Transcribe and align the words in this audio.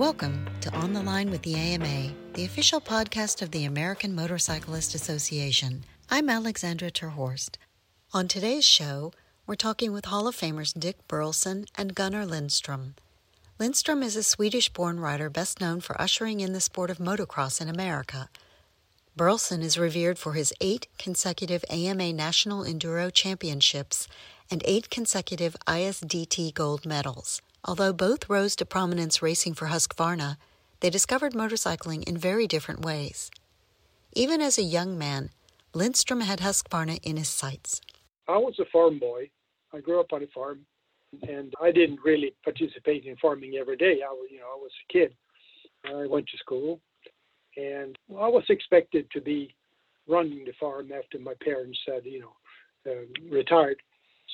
Welcome 0.00 0.48
to 0.62 0.74
On 0.74 0.94
the 0.94 1.02
Line 1.02 1.30
with 1.30 1.42
the 1.42 1.56
AMA, 1.56 2.14
the 2.32 2.46
official 2.46 2.80
podcast 2.80 3.42
of 3.42 3.50
the 3.50 3.66
American 3.66 4.14
Motorcyclist 4.14 4.94
Association. 4.94 5.84
I'm 6.08 6.30
Alexandra 6.30 6.90
Terhorst. 6.90 7.58
On 8.14 8.26
today's 8.26 8.64
show, 8.64 9.12
we're 9.46 9.56
talking 9.56 9.92
with 9.92 10.06
Hall 10.06 10.26
of 10.26 10.34
Famers 10.34 10.72
Dick 10.72 11.06
Burleson 11.06 11.66
and 11.76 11.94
Gunnar 11.94 12.24
Lindstrom. 12.24 12.94
Lindstrom 13.58 14.02
is 14.02 14.16
a 14.16 14.22
Swedish 14.22 14.70
born 14.70 15.00
rider 15.00 15.28
best 15.28 15.60
known 15.60 15.82
for 15.82 16.00
ushering 16.00 16.40
in 16.40 16.54
the 16.54 16.62
sport 16.62 16.88
of 16.88 16.96
motocross 16.96 17.60
in 17.60 17.68
America. 17.68 18.30
Burleson 19.14 19.60
is 19.60 19.76
revered 19.76 20.18
for 20.18 20.32
his 20.32 20.54
eight 20.62 20.86
consecutive 20.96 21.62
AMA 21.68 22.14
National 22.14 22.64
Enduro 22.64 23.12
Championships 23.12 24.08
and 24.50 24.62
eight 24.64 24.88
consecutive 24.88 25.54
ISDT 25.66 26.54
gold 26.54 26.86
medals. 26.86 27.42
Although 27.64 27.92
both 27.92 28.28
rose 28.30 28.56
to 28.56 28.64
prominence 28.64 29.22
racing 29.22 29.54
for 29.54 29.66
Husqvarna, 29.66 30.36
they 30.80 30.90
discovered 30.90 31.34
motorcycling 31.34 32.04
in 32.04 32.16
very 32.16 32.46
different 32.46 32.84
ways. 32.84 33.30
Even 34.12 34.40
as 34.40 34.58
a 34.58 34.62
young 34.62 34.98
man, 34.98 35.30
Lindstrom 35.74 36.20
had 36.20 36.40
Husqvarna 36.40 36.98
in 37.02 37.16
his 37.16 37.28
sights. 37.28 37.80
I 38.28 38.38
was 38.38 38.58
a 38.58 38.64
farm 38.66 38.98
boy 38.98 39.30
I 39.72 39.80
grew 39.80 40.00
up 40.00 40.12
on 40.12 40.22
a 40.22 40.26
farm, 40.28 40.60
and 41.28 41.54
I 41.60 41.70
didn't 41.70 42.00
really 42.04 42.34
participate 42.44 43.04
in 43.04 43.16
farming 43.16 43.54
every 43.60 43.76
day. 43.76 44.00
I 44.06 44.10
was, 44.10 44.28
you 44.30 44.38
know, 44.38 44.46
I 44.52 44.56
was 44.56 44.72
a 44.88 44.92
kid. 44.92 45.14
I 45.84 46.06
went 46.06 46.26
to 46.28 46.38
school, 46.38 46.80
and 47.56 47.96
I 48.10 48.28
was 48.28 48.44
expected 48.48 49.10
to 49.12 49.20
be 49.20 49.54
running 50.08 50.44
the 50.44 50.52
farm 50.58 50.90
after 50.92 51.18
my 51.18 51.34
parents 51.42 51.78
had, 51.86 52.04
you 52.04 52.20
know, 52.20 52.32
uh, 52.86 53.30
retired. 53.30 53.80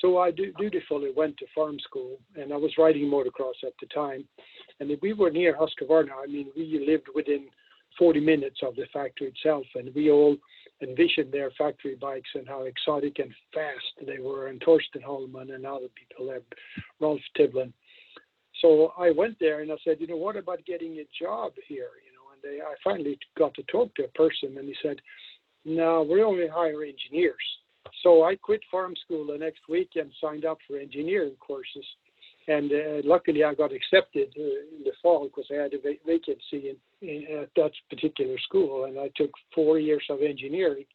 So 0.01 0.19
I 0.19 0.31
dutifully 0.31 1.11
went 1.15 1.37
to 1.37 1.45
farm 1.55 1.79
school, 1.79 2.19
and 2.35 2.53
I 2.53 2.57
was 2.57 2.71
riding 2.77 3.09
motocross 3.09 3.63
at 3.65 3.73
the 3.81 3.87
time. 3.87 4.25
And 4.79 4.91
we 5.01 5.13
were 5.13 5.31
near 5.31 5.57
Husqvarna, 5.57 6.11
I 6.23 6.27
mean, 6.27 6.47
we 6.55 6.85
lived 6.85 7.07
within 7.15 7.47
40 7.97 8.19
minutes 8.19 8.59
of 8.61 8.75
the 8.75 8.85
factory 8.93 9.27
itself, 9.27 9.65
and 9.75 9.93
we 9.95 10.11
all 10.11 10.37
envisioned 10.83 11.31
their 11.31 11.49
factory 11.57 11.95
bikes 11.95 12.29
and 12.35 12.47
how 12.47 12.63
exotic 12.63 13.17
and 13.17 13.33
fast 13.53 14.05
they 14.05 14.19
were, 14.19 14.47
and 14.47 14.61
Torsten 14.61 15.01
Hallman 15.03 15.51
and 15.51 15.65
other 15.65 15.87
people, 15.95 16.27
there, 16.27 16.41
Rolf 16.99 17.21
Tibblin. 17.35 17.73
So 18.61 18.93
I 18.97 19.11
went 19.11 19.37
there 19.39 19.61
and 19.61 19.71
I 19.71 19.75
said, 19.83 19.97
you 19.99 20.07
know, 20.07 20.17
what 20.17 20.35
about 20.35 20.65
getting 20.65 20.97
a 20.97 21.07
job 21.19 21.53
here? 21.67 21.89
You 22.05 22.13
know, 22.13 22.33
and 22.33 22.41
they, 22.43 22.61
I 22.61 22.73
finally 22.83 23.17
got 23.37 23.53
to 23.55 23.63
talk 23.63 23.93
to 23.95 24.05
a 24.05 24.07
person, 24.09 24.57
and 24.57 24.67
he 24.67 24.75
said, 24.83 24.97
no, 25.65 26.07
we 26.09 26.21
only 26.21 26.47
hire 26.47 26.83
engineers. 26.83 27.35
So 28.03 28.23
I 28.23 28.35
quit 28.35 28.61
farm 28.69 28.95
school 29.03 29.27
the 29.27 29.37
next 29.37 29.61
week 29.69 29.91
and 29.95 30.11
signed 30.21 30.45
up 30.45 30.59
for 30.67 30.77
engineering 30.77 31.35
courses 31.39 31.85
and 32.47 32.71
uh, 32.71 33.01
luckily 33.03 33.43
I 33.43 33.53
got 33.53 33.71
accepted 33.73 34.29
uh, 34.37 34.77
in 34.77 34.83
the 34.83 34.93
fall 35.01 35.25
because 35.25 35.45
I 35.51 35.61
had 35.61 35.73
a 35.73 35.79
va- 35.79 36.01
vacancy 36.05 36.71
in, 36.71 37.07
in, 37.07 37.25
at 37.41 37.49
that 37.55 37.71
particular 37.89 38.37
school, 38.39 38.85
and 38.85 38.97
I 38.97 39.09
took 39.15 39.31
four 39.53 39.79
years 39.79 40.03
of 40.09 40.21
engineering. 40.21 40.85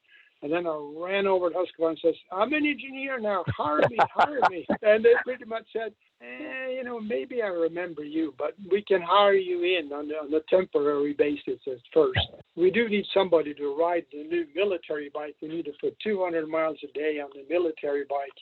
And 0.43 0.53
then 0.53 0.67
I 0.67 0.77
ran 0.97 1.29
over 1.29 1.51
to 1.51 1.55
Husqvarna 1.55 1.91
and 1.91 1.99
says, 2.03 2.15
"I'm 2.33 2.53
an 2.53 2.67
engineer 2.67 3.21
now. 3.21 3.45
Hire 3.57 3.83
me, 3.89 3.99
hire 4.13 4.41
me." 4.51 4.67
And 4.83 5.05
they 5.05 5.13
pretty 5.23 5.45
much 5.45 5.67
said, 5.73 5.93
eh, 6.23 6.69
"You 6.71 6.85
know, 6.85 7.01
maybe 7.01 7.43
I 7.43 7.49
remember 7.49 8.05
you, 8.05 8.35
but 8.39 8.55
we 8.71 8.83
can 8.83 9.03
hire 9.03 9.35
you 9.35 9.63
in 9.63 9.93
on, 9.93 10.11
on 10.11 10.33
a 10.33 10.41
temporary 10.49 11.13
basis 11.13 11.61
at 11.67 11.79
first. 11.93 12.21
We 12.57 12.71
do 12.71 12.89
need 12.89 13.07
somebody 13.13 13.55
to 13.55 13.75
ride 13.75 14.07
the 14.13 14.25
new 14.25 14.47
military 14.55 15.11
bike. 15.13 15.37
We 15.43 15.49
need 15.49 15.65
to 15.67 15.73
put 15.81 15.99
200 16.01 16.49
miles 16.49 16.79
a 16.83 16.93
day 16.99 17.21
on 17.21 17.31
the 17.35 17.45
military 17.49 18.05
bike." 18.09 18.39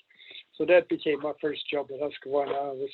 So 0.61 0.67
that 0.67 0.91
became 0.91 1.23
my 1.23 1.33
first 1.41 1.63
job 1.71 1.87
at 1.91 2.01
Husqvarna. 2.01 2.55
I 2.55 2.73
was, 2.73 2.91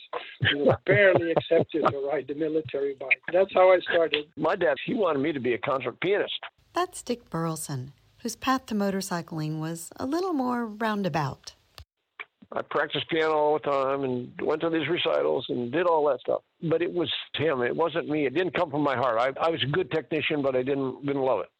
was 0.54 0.76
barely 0.86 1.32
accepted 1.32 1.84
to 1.90 2.08
ride 2.08 2.26
the 2.28 2.34
military 2.34 2.94
bike. 2.94 3.20
That's 3.32 3.52
how 3.52 3.72
I 3.72 3.80
started. 3.80 4.26
My 4.36 4.54
dad, 4.54 4.76
he 4.86 4.94
wanted 4.94 5.18
me 5.18 5.32
to 5.32 5.40
be 5.40 5.54
a 5.54 5.58
concert 5.58 5.98
pianist. 6.00 6.38
That's 6.74 7.02
Dick 7.02 7.28
Burleson, 7.28 7.92
whose 8.18 8.36
path 8.36 8.66
to 8.66 8.76
motorcycling 8.76 9.58
was 9.58 9.90
a 9.96 10.06
little 10.06 10.32
more 10.32 10.64
roundabout. 10.64 11.54
I 12.52 12.62
practiced 12.62 13.08
piano 13.08 13.34
all 13.34 13.54
the 13.54 13.70
time 13.70 14.04
and 14.04 14.32
went 14.40 14.60
to 14.62 14.70
these 14.70 14.88
recitals 14.88 15.44
and 15.48 15.72
did 15.72 15.86
all 15.86 16.06
that 16.08 16.20
stuff. 16.20 16.42
But 16.62 16.82
it 16.82 16.92
was 16.92 17.10
him. 17.34 17.62
It 17.62 17.74
wasn't 17.74 18.08
me. 18.08 18.26
It 18.26 18.34
didn't 18.34 18.54
come 18.54 18.70
from 18.70 18.82
my 18.82 18.94
heart. 18.94 19.18
I, 19.18 19.46
I 19.46 19.50
was 19.50 19.62
a 19.62 19.66
good 19.66 19.90
technician, 19.90 20.42
but 20.42 20.54
I 20.54 20.62
didn't 20.62 21.04
didn't 21.04 21.22
love 21.22 21.40
it. 21.40 21.50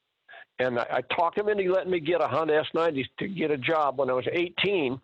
And 0.59 0.79
I, 0.79 0.87
I 0.91 1.01
talked 1.15 1.39
him 1.39 1.49
into 1.49 1.71
letting 1.73 1.91
me 1.91 2.01
get 2.01 2.23
a 2.23 2.29
Honda 2.29 2.63
S90 2.75 3.05
to 3.19 3.29
get 3.29 3.51
a 3.51 3.59
job 3.59 3.99
when 3.99 4.11
I 4.11 4.15
was 4.15 4.27
18 4.33 5.01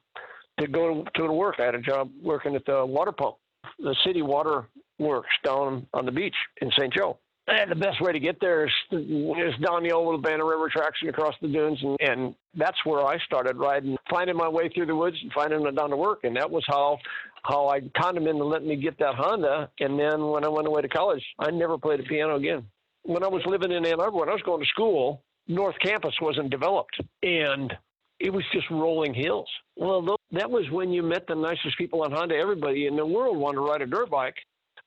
to 0.61 0.67
go 0.69 1.05
to 1.15 1.33
work. 1.33 1.57
I 1.59 1.65
had 1.65 1.75
a 1.75 1.81
job 1.81 2.11
working 2.23 2.55
at 2.55 2.65
the 2.65 2.85
water 2.87 3.13
pump, 3.13 3.37
the 3.79 3.97
city 4.07 4.23
water 4.23 4.69
works 4.99 5.31
down 5.45 5.87
on 5.93 6.07
the 6.07 6.13
beach 6.13 6.35
in 6.61 6.71
St. 6.79 6.93
Joe. 6.93 7.19
And 7.49 7.71
the 7.71 7.77
best 7.77 8.01
way 8.01 8.13
to 8.13 8.21
get 8.21 8.41
there 8.41 8.67
is, 8.67 8.73
is 8.93 9.55
down 9.67 9.83
the 9.83 9.91
old 9.93 10.23
Banner 10.23 10.47
River 10.47 10.69
tracks 10.69 10.99
and 11.01 11.11
across 11.11 11.35
the 11.43 11.49
dunes. 11.49 11.79
And, 11.83 11.97
and 12.01 12.35
that's 12.55 12.77
where 12.85 13.05
I 13.05 13.19
started 13.27 13.57
riding, 13.57 13.97
finding 14.09 14.37
my 14.37 14.49
way 14.49 14.69
through 14.69 14.87
the 14.87 14.95
woods 14.95 15.17
and 15.21 15.33
finding 15.33 15.67
it 15.67 15.77
down 15.77 15.91
to 15.91 15.97
work. 15.97 16.21
And 16.23 16.37
that 16.37 16.51
was 16.51 16.65
how 16.69 16.99
how 17.45 17.69
I 17.69 17.81
conned 18.01 18.17
him 18.17 18.29
into 18.29 18.45
letting 18.45 18.69
me 18.69 18.77
get 18.77 18.99
that 18.99 19.17
Honda. 19.17 19.69
And 19.81 19.99
then 19.99 20.25
when 20.29 20.45
I 20.45 20.49
went 20.49 20.69
away 20.69 20.83
to 20.83 20.89
college, 20.89 21.25
I 21.41 21.51
never 21.51 21.77
played 21.77 21.99
the 21.99 22.05
piano 22.05 22.37
again. 22.37 22.65
When 23.03 23.25
I 23.25 23.29
was 23.29 23.43
living 23.47 23.73
in 23.73 23.85
Ann 23.85 24.01
Arbor, 24.01 24.19
when 24.19 24.29
I 24.29 24.33
was 24.33 24.43
going 24.43 24.63
to 24.63 24.69
school, 24.69 25.23
North 25.49 25.75
Campus 25.83 26.15
wasn't 26.21 26.51
developed. 26.51 27.01
And 27.25 27.73
it 28.21 28.33
was 28.33 28.45
just 28.53 28.71
rolling 28.71 29.13
hills. 29.13 29.49
Well, 29.75 30.17
that 30.31 30.49
was 30.49 30.71
when 30.71 30.91
you 30.91 31.03
met 31.03 31.27
the 31.27 31.35
nicest 31.35 31.77
people 31.77 32.05
on 32.05 32.13
Honda. 32.13 32.37
Everybody 32.37 32.87
in 32.87 32.95
the 32.95 33.05
world 33.05 33.37
wanted 33.37 33.57
to 33.57 33.63
ride 33.63 33.83
a 33.83 33.87
dirt 33.87 34.11
bike. 34.11 34.37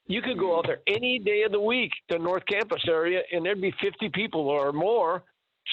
You 0.07 0.21
could 0.21 0.37
go 0.37 0.57
out 0.57 0.65
there 0.67 0.81
any 0.87 1.17
day 1.19 1.43
of 1.43 1.51
the 1.51 1.59
week 1.59 1.91
to 2.11 2.19
North 2.19 2.43
Campus 2.45 2.83
area, 2.87 3.21
and 3.31 3.45
there'd 3.45 3.61
be 3.61 3.73
50 3.81 4.09
people 4.09 4.41
or 4.41 4.71
more 4.71 5.23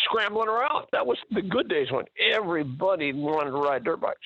scrambling 0.05 0.49
around. 0.49 0.87
That 0.93 1.07
was 1.07 1.19
the 1.31 1.43
good 1.43 1.69
days 1.69 1.89
when 1.91 2.05
everybody 2.35 3.13
wanted 3.13 3.51
to 3.51 3.57
ride 3.57 3.85
dirt 3.85 4.01
bikes. 4.01 4.19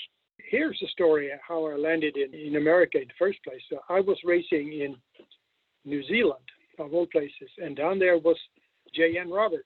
Here's 0.49 0.79
the 0.81 0.87
story 0.89 1.33
of 1.33 1.41
how 1.47 1.67
I 1.67 1.75
landed 1.75 2.17
in, 2.17 2.33
in 2.33 2.57
America 2.57 2.99
in 2.99 3.09
the 3.09 3.15
first 3.19 3.43
place. 3.43 3.61
So 3.69 3.81
I 3.89 4.01
was 4.01 4.17
racing 4.25 4.81
in 4.81 4.97
New 5.85 6.07
Zealand, 6.07 6.45
of 6.79 6.95
all 6.95 7.07
places, 7.07 7.51
and 7.59 7.77
down 7.77 7.99
there 7.99 8.19
was 8.19 8.37
J.N. 8.95 9.29
Roberts 9.31 9.65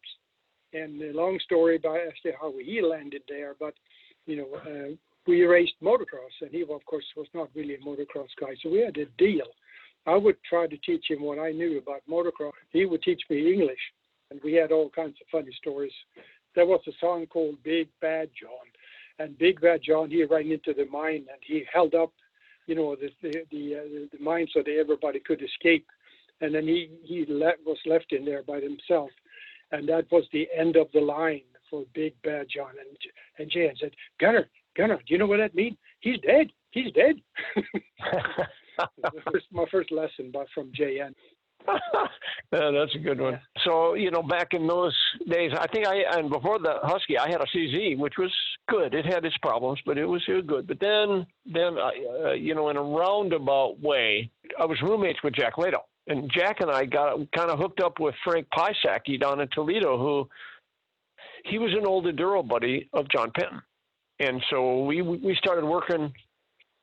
and 0.73 1.01
the 1.01 1.13
long 1.13 1.39
story 1.45 1.77
as 1.77 2.13
to 2.23 2.33
how 2.41 2.53
he 2.63 2.81
landed 2.81 3.23
there, 3.29 3.57
but 3.59 3.75
you 4.27 4.37
know, 4.37 4.49
uh, 4.55 4.95
we 5.27 5.43
raced 5.45 5.75
motocross, 5.83 6.35
and 6.41 6.51
he, 6.51 6.63
of 6.63 6.85
course, 6.87 7.05
was 7.17 7.27
not 7.35 7.49
really 7.55 7.75
a 7.75 7.79
motocross 7.79 8.29
guy, 8.41 8.55
so 8.63 8.71
we 8.71 8.81
had 8.81 8.97
a 8.97 9.07
deal. 9.19 9.47
I 10.07 10.17
would 10.17 10.37
try 10.49 10.67
to 10.67 10.77
teach 10.79 11.07
him 11.09 11.23
what 11.23 11.39
I 11.39 11.53
knew 11.53 11.79
about 11.79 12.03
motocross. 12.09 12.53
He 12.71 12.85
would 12.85 13.03
teach 13.03 13.23
me 13.29 13.53
English, 13.53 13.79
and 14.31 14.41
we 14.43 14.55
had 14.55 14.73
all 14.73 14.91
kinds 14.91 15.17
of 15.21 15.27
funny 15.31 15.53
stories. 15.59 15.93
There 16.55 16.67
was 16.67 16.81
a 16.89 16.93
song 17.01 17.27
called 17.27 17.63
Big 17.63 17.89
Bad 18.01 18.31
John, 18.41 18.67
and 19.19 19.39
Big 19.39 19.61
Bad 19.61 19.81
John, 19.83 20.11
he 20.11 20.25
ran 20.25 20.51
into 20.51 20.73
the 20.73 20.87
mine 20.87 21.27
and 21.31 21.41
he 21.47 21.65
held 21.73 21.95
up, 21.95 22.13
you 22.67 22.75
know, 22.75 22.97
the 22.97 23.11
the 23.23 23.45
the, 23.51 23.77
uh, 23.77 24.07
the 24.13 24.25
mine 24.25 24.49
so 24.53 24.63
that 24.65 24.77
everybody 24.79 25.21
could 25.21 25.43
escape, 25.43 25.87
and 26.41 26.55
then 26.55 26.67
he 26.67 26.91
he 27.05 27.27
le- 27.29 27.53
was 27.67 27.79
left 27.87 28.13
in 28.13 28.25
there 28.25 28.43
by 28.43 28.61
himself 28.61 29.11
and 29.73 29.89
that 29.89 30.07
was 30.11 30.25
the 30.33 30.49
end 30.57 30.77
of 30.77 30.89
the 30.93 31.01
line 31.01 31.43
for 31.69 31.85
Big 31.95 32.15
Bad 32.23 32.47
John. 32.55 32.71
And 32.79 32.97
and 33.39 33.51
Jan 33.51 33.75
said, 33.81 33.93
Gunnar, 34.19 34.49
Gunnar, 34.77 34.97
do 34.97 35.05
you 35.15 35.19
know 35.19 35.27
what 35.27 35.39
that 35.39 35.55
means? 35.55 35.77
He's 36.01 36.19
dead. 36.21 36.51
He's 36.71 36.93
dead. 36.93 37.17
my 39.53 39.65
first 39.71 39.93
lesson 39.93 40.31
but 40.33 40.47
from 40.55 40.71
JN. 40.73 41.15
yeah, 42.53 42.71
that's 42.71 42.95
a 42.95 42.99
good 42.99 43.21
one. 43.21 43.35
Yeah. 43.35 43.63
So 43.65 43.95
you 43.95 44.11
know, 44.11 44.23
back 44.23 44.55
in 44.55 44.67
those 44.67 44.97
days, 45.29 45.53
I 45.59 45.67
think 45.67 45.87
I 45.87 46.03
and 46.13 46.31
before 46.31 46.59
the 46.59 46.79
Husky, 46.83 47.19
I 47.19 47.29
had 47.29 47.43
a 47.43 47.47
CZ, 47.55 47.99
which 47.99 48.15
was 48.17 48.33
good. 48.69 48.95
It 48.95 49.05
had 49.05 49.27
its 49.27 49.37
problems, 49.43 49.79
but 49.85 49.99
it 49.99 50.07
was 50.07 50.23
good. 50.27 50.67
But 50.67 50.81
then, 50.81 51.27
then 51.45 51.77
uh, 51.79 52.33
you 52.33 52.55
know, 52.55 52.71
in 52.71 52.79
a 52.79 52.83
roundabout 52.83 53.79
way, 53.81 54.31
I 54.59 54.65
was 54.65 54.81
roommates 54.81 55.23
with 55.23 55.35
Jack 55.35 55.59
Lado 55.59 55.85
and 56.11 56.31
Jack 56.35 56.61
and 56.61 56.71
I 56.71 56.85
got 56.85 57.19
kind 57.33 57.51
of 57.51 57.59
hooked 57.59 57.81
up 57.81 58.01
with 58.01 58.15
Frank 58.25 58.47
Pisacki 58.53 59.19
down 59.21 59.41
in 59.41 59.49
Toledo, 59.49 59.97
who 59.97 60.29
he 61.45 61.59
was 61.59 61.73
an 61.73 61.87
old 61.87 62.05
enduro 62.05 62.47
buddy 62.47 62.89
of 62.93 63.09
John 63.09 63.31
Penton, 63.31 63.63
and 64.19 64.43
so 64.51 64.85
we 64.85 65.03
we 65.03 65.35
started 65.37 65.65
working 65.65 66.13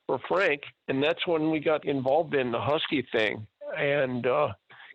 for 0.08 0.18
Frank, 0.26 0.62
and 0.88 1.04
that's 1.04 1.24
when 1.26 1.50
we 1.50 1.60
got 1.60 1.84
involved 1.84 2.34
in 2.34 2.50
the 2.50 2.58
Husky 2.60 3.06
thing, 3.12 3.46
and 3.76 4.26
uh, 4.26 4.48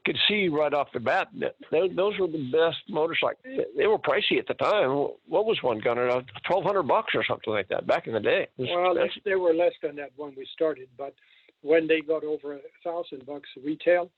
could 0.06 0.18
see 0.27 0.50
right 0.50 0.74
off 0.74 0.88
the 0.92 1.00
bat 1.00 1.27
that 1.39 1.56
those 1.71 2.19
were 2.19 2.27
the 2.27 2.50
best 2.51 2.80
motorcycles. 2.89 3.38
They 3.77 3.88
were 3.88 4.00
pricey 4.00 4.39
at 4.39 4.48
the 4.48 4.56
time. 4.56 4.89
What 5.27 5.45
was 5.45 5.60
one 5.62 5.80
Gunnar? 5.80 6.10
Uh, 6.10 6.21
twelve 6.45 6.65
hundred 6.65 6.83
bucks 6.83 7.13
or 7.15 7.24
something 7.24 7.54
like 7.54 7.69
that 7.69 7.88
back 7.88 8.07
in 8.07 8.13
the 8.13 8.19
day. 8.19 8.48
Well, 8.57 8.95
they 9.24 9.36
were 9.36 9.54
less 9.54 9.74
than 9.81 9.95
that 9.98 10.12
when 10.18 10.33
we 10.36 10.48
started, 10.51 10.89
but 10.98 11.13
when 11.62 11.88
they 11.88 12.01
got 12.01 12.24
over 12.24 12.56
a 12.56 12.60
thousand 12.83 13.25
bucks 13.25 13.48
retail, 13.63 14.10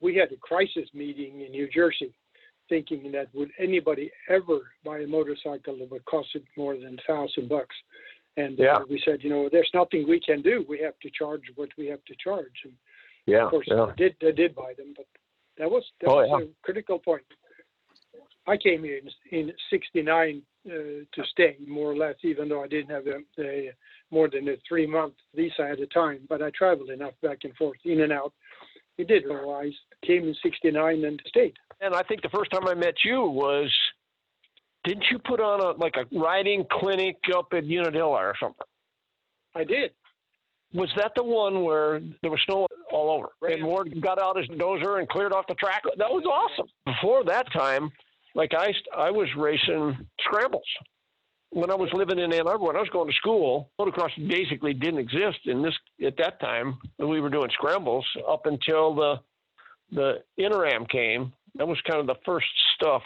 we 0.00 0.14
had 0.14 0.30
a 0.32 0.36
crisis 0.36 0.88
meeting 0.94 1.42
in 1.42 1.50
New 1.50 1.68
Jersey, 1.68 2.14
thinking 2.68 3.10
that 3.12 3.28
would 3.34 3.50
anybody 3.58 4.10
ever 4.28 4.60
buy 4.84 5.00
a 5.00 5.06
motorcycle 5.06 5.76
that 5.78 5.90
would 5.90 6.04
cost 6.04 6.28
it 6.34 6.44
more 6.56 6.74
than 6.76 6.96
a 6.98 7.12
thousand 7.12 7.48
bucks. 7.48 7.74
And 8.38 8.58
uh, 8.60 8.62
yeah. 8.62 8.76
uh, 8.76 8.84
we 8.88 9.02
said, 9.04 9.18
you 9.24 9.30
know, 9.30 9.48
there's 9.50 9.70
nothing 9.74 10.06
we 10.08 10.20
can 10.20 10.40
do. 10.42 10.64
We 10.68 10.78
have 10.86 10.98
to 11.04 11.10
charge 11.10 11.42
what 11.56 11.70
we 11.76 11.86
have 11.86 12.04
to 12.04 12.14
charge. 12.22 12.58
And 12.64 12.74
yeah, 13.26 13.44
of 13.44 13.50
course, 13.50 13.66
yeah. 13.68 13.84
I 13.84 13.94
did 13.96 14.14
I 14.22 14.30
did 14.30 14.54
buy 14.54 14.72
them, 14.78 14.94
but 14.96 15.06
That 15.58 15.70
was 15.70 15.84
that 16.00 16.08
Oh, 16.08 16.16
was 16.16 16.28
yeah. 16.30 16.46
a 16.46 16.48
critical 16.62 16.98
point. 16.98 17.24
I 18.46 18.56
came 18.56 18.82
here 18.84 19.00
in, 19.02 19.38
in 19.38 19.52
'69 19.70 20.42
uh, 20.66 20.70
to 20.70 21.22
stay, 21.32 21.56
more 21.66 21.90
or 21.92 21.96
less, 21.96 22.14
even 22.22 22.48
though 22.48 22.62
I 22.62 22.68
didn't 22.68 22.90
have 22.90 23.06
a, 23.06 23.18
a 23.42 23.72
more 24.10 24.28
than 24.30 24.48
a 24.48 24.56
three 24.68 24.86
month 24.86 25.14
visa 25.34 25.62
at 25.72 25.80
a 25.80 25.86
time. 25.88 26.20
But 26.28 26.40
I 26.42 26.50
traveled 26.50 26.90
enough 26.90 27.14
back 27.22 27.38
and 27.44 27.54
forth, 27.56 27.78
in 27.84 28.00
and 28.02 28.12
out. 28.12 28.32
We 28.96 29.04
did. 29.04 29.24
So 29.28 29.50
I 29.52 29.70
came 30.06 30.22
in 30.28 30.34
'69 30.42 31.04
and 31.04 31.20
stayed. 31.26 31.56
And 31.80 31.94
I 31.94 32.02
think 32.02 32.22
the 32.22 32.28
first 32.30 32.50
time 32.52 32.66
I 32.66 32.74
met 32.74 32.94
you 33.04 33.22
was, 33.22 33.70
didn't 34.84 35.04
you 35.10 35.18
put 35.18 35.40
on 35.40 35.60
a 35.60 35.78
like 35.78 35.96
a 35.96 36.04
riding 36.16 36.64
clinic 36.70 37.16
up 37.34 37.48
at 37.52 37.64
Unadilla 37.64 38.18
or 38.18 38.34
something? 38.40 38.66
I 39.54 39.64
did. 39.64 39.92
Was 40.74 40.90
that 40.96 41.12
the 41.16 41.22
one 41.24 41.64
where 41.64 42.00
there 42.22 42.30
was 42.30 42.40
snow 42.44 42.66
all 42.92 43.10
over? 43.10 43.28
Right. 43.40 43.58
And 43.58 43.66
Ward 43.66 43.94
got 44.02 44.20
out 44.20 44.36
his 44.36 44.48
dozer 44.48 44.98
and 44.98 45.08
cleared 45.08 45.32
off 45.32 45.46
the 45.48 45.54
track. 45.54 45.82
That 45.96 46.10
was 46.10 46.24
awesome. 46.24 46.68
Before 46.84 47.24
that 47.24 47.50
time, 47.52 47.90
like 48.34 48.52
I, 48.54 48.72
I 48.96 49.10
was 49.10 49.28
racing 49.36 49.96
scrambles. 50.20 50.62
When 51.50 51.70
I 51.70 51.74
was 51.74 51.88
living 51.94 52.18
in 52.18 52.30
Ann 52.32 52.46
Arbor, 52.46 52.66
when 52.66 52.76
I 52.76 52.80
was 52.80 52.90
going 52.90 53.08
to 53.08 53.14
school, 53.14 53.70
motocross 53.80 54.10
basically 54.28 54.74
didn't 54.74 55.00
exist 55.00 55.38
in 55.46 55.62
this 55.62 55.72
at 56.06 56.18
that 56.18 56.38
time. 56.40 56.76
We 56.98 57.22
were 57.22 57.30
doing 57.30 57.48
scrambles 57.54 58.06
up 58.28 58.44
until 58.44 58.94
the 58.94 59.14
the 59.90 60.22
Interam 60.38 60.86
came. 60.90 61.32
That 61.54 61.66
was 61.66 61.80
kind 61.88 61.98
of 61.98 62.06
the 62.06 62.20
first 62.26 62.46
stuff 62.74 63.02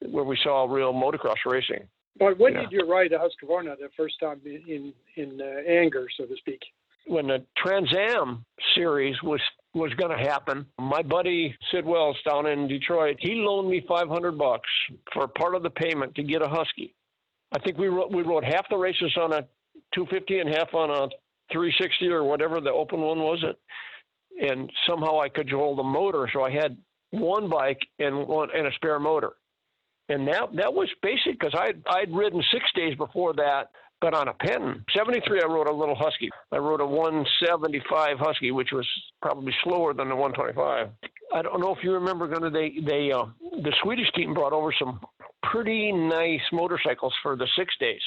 where 0.00 0.24
we 0.24 0.38
saw 0.42 0.64
real 0.64 0.92
motocross 0.92 1.36
racing. 1.46 1.86
But 2.18 2.38
when 2.38 2.54
did 2.54 2.70
you 2.70 2.88
ride 2.88 3.12
a 3.12 3.18
Husqvarna 3.18 3.76
the 3.78 3.88
first 3.96 4.20
time 4.20 4.40
in 4.44 4.92
in, 5.16 5.40
uh, 5.40 5.68
anger, 5.68 6.06
so 6.16 6.26
to 6.26 6.36
speak? 6.36 6.60
when 7.06 7.26
the 7.26 7.44
Trans 7.56 7.92
Am 7.94 8.44
series 8.74 9.14
was 9.22 9.40
was 9.74 9.92
going 9.94 10.16
to 10.16 10.22
happen, 10.22 10.64
my 10.78 11.02
buddy 11.02 11.54
Sid 11.72 11.84
Wells 11.84 12.16
down 12.24 12.46
in 12.46 12.68
Detroit, 12.68 13.16
he 13.18 13.34
loaned 13.34 13.68
me 13.68 13.84
500 13.88 14.38
bucks 14.38 14.68
for 15.12 15.26
part 15.26 15.56
of 15.56 15.64
the 15.64 15.70
payment 15.70 16.14
to 16.14 16.22
get 16.22 16.42
a 16.42 16.48
Husky. 16.48 16.94
I 17.52 17.58
think 17.58 17.76
we 17.76 17.88
wrote, 17.88 18.12
we 18.12 18.22
rode 18.22 18.44
half 18.44 18.68
the 18.70 18.76
races 18.76 19.12
on 19.20 19.32
a 19.32 19.42
250 19.92 20.38
and 20.38 20.48
half 20.48 20.72
on 20.74 20.90
a 20.90 21.08
360 21.52 22.06
or 22.06 22.22
whatever 22.22 22.60
the 22.60 22.70
open 22.70 23.00
one 23.00 23.18
was 23.18 23.42
it. 23.42 24.48
And 24.48 24.70
somehow 24.88 25.20
I 25.20 25.28
could 25.28 25.50
hold 25.50 25.78
the 25.78 25.82
motor, 25.82 26.28
so 26.32 26.42
I 26.42 26.50
had 26.50 26.76
one 27.10 27.50
bike 27.50 27.80
and 27.98 28.28
one 28.28 28.50
and 28.54 28.68
a 28.68 28.72
spare 28.76 29.00
motor. 29.00 29.32
And 30.08 30.28
that 30.28 30.54
that 30.56 30.74
was 30.74 30.88
basic 31.02 31.38
because 31.38 31.54
I 31.54 31.72
I'd 31.86 32.14
ridden 32.14 32.42
six 32.52 32.64
days 32.74 32.94
before 32.96 33.32
that 33.34 33.70
but 34.04 34.12
on 34.12 34.28
a 34.28 34.34
Penton. 34.34 34.84
73, 34.94 35.40
I 35.42 35.46
rode 35.46 35.66
a 35.66 35.72
little 35.72 35.94
Husky. 35.94 36.28
I 36.52 36.58
rode 36.58 36.82
a 36.82 36.86
175 36.86 38.18
Husky, 38.18 38.50
which 38.50 38.68
was 38.70 38.86
probably 39.22 39.54
slower 39.62 39.94
than 39.94 40.10
the 40.10 40.14
125. 40.14 40.88
I 41.32 41.42
don't 41.42 41.58
know 41.58 41.74
if 41.74 41.82
you 41.82 41.92
remember, 41.92 42.28
Gunnar, 42.28 42.50
they, 42.50 42.74
they 42.86 43.10
uh, 43.12 43.24
the 43.62 43.72
Swedish 43.82 44.10
team 44.14 44.34
brought 44.34 44.52
over 44.52 44.74
some 44.78 45.00
pretty 45.42 45.90
nice 45.90 46.42
motorcycles 46.52 47.14
for 47.22 47.34
the 47.34 47.48
six 47.56 47.74
days 47.80 48.02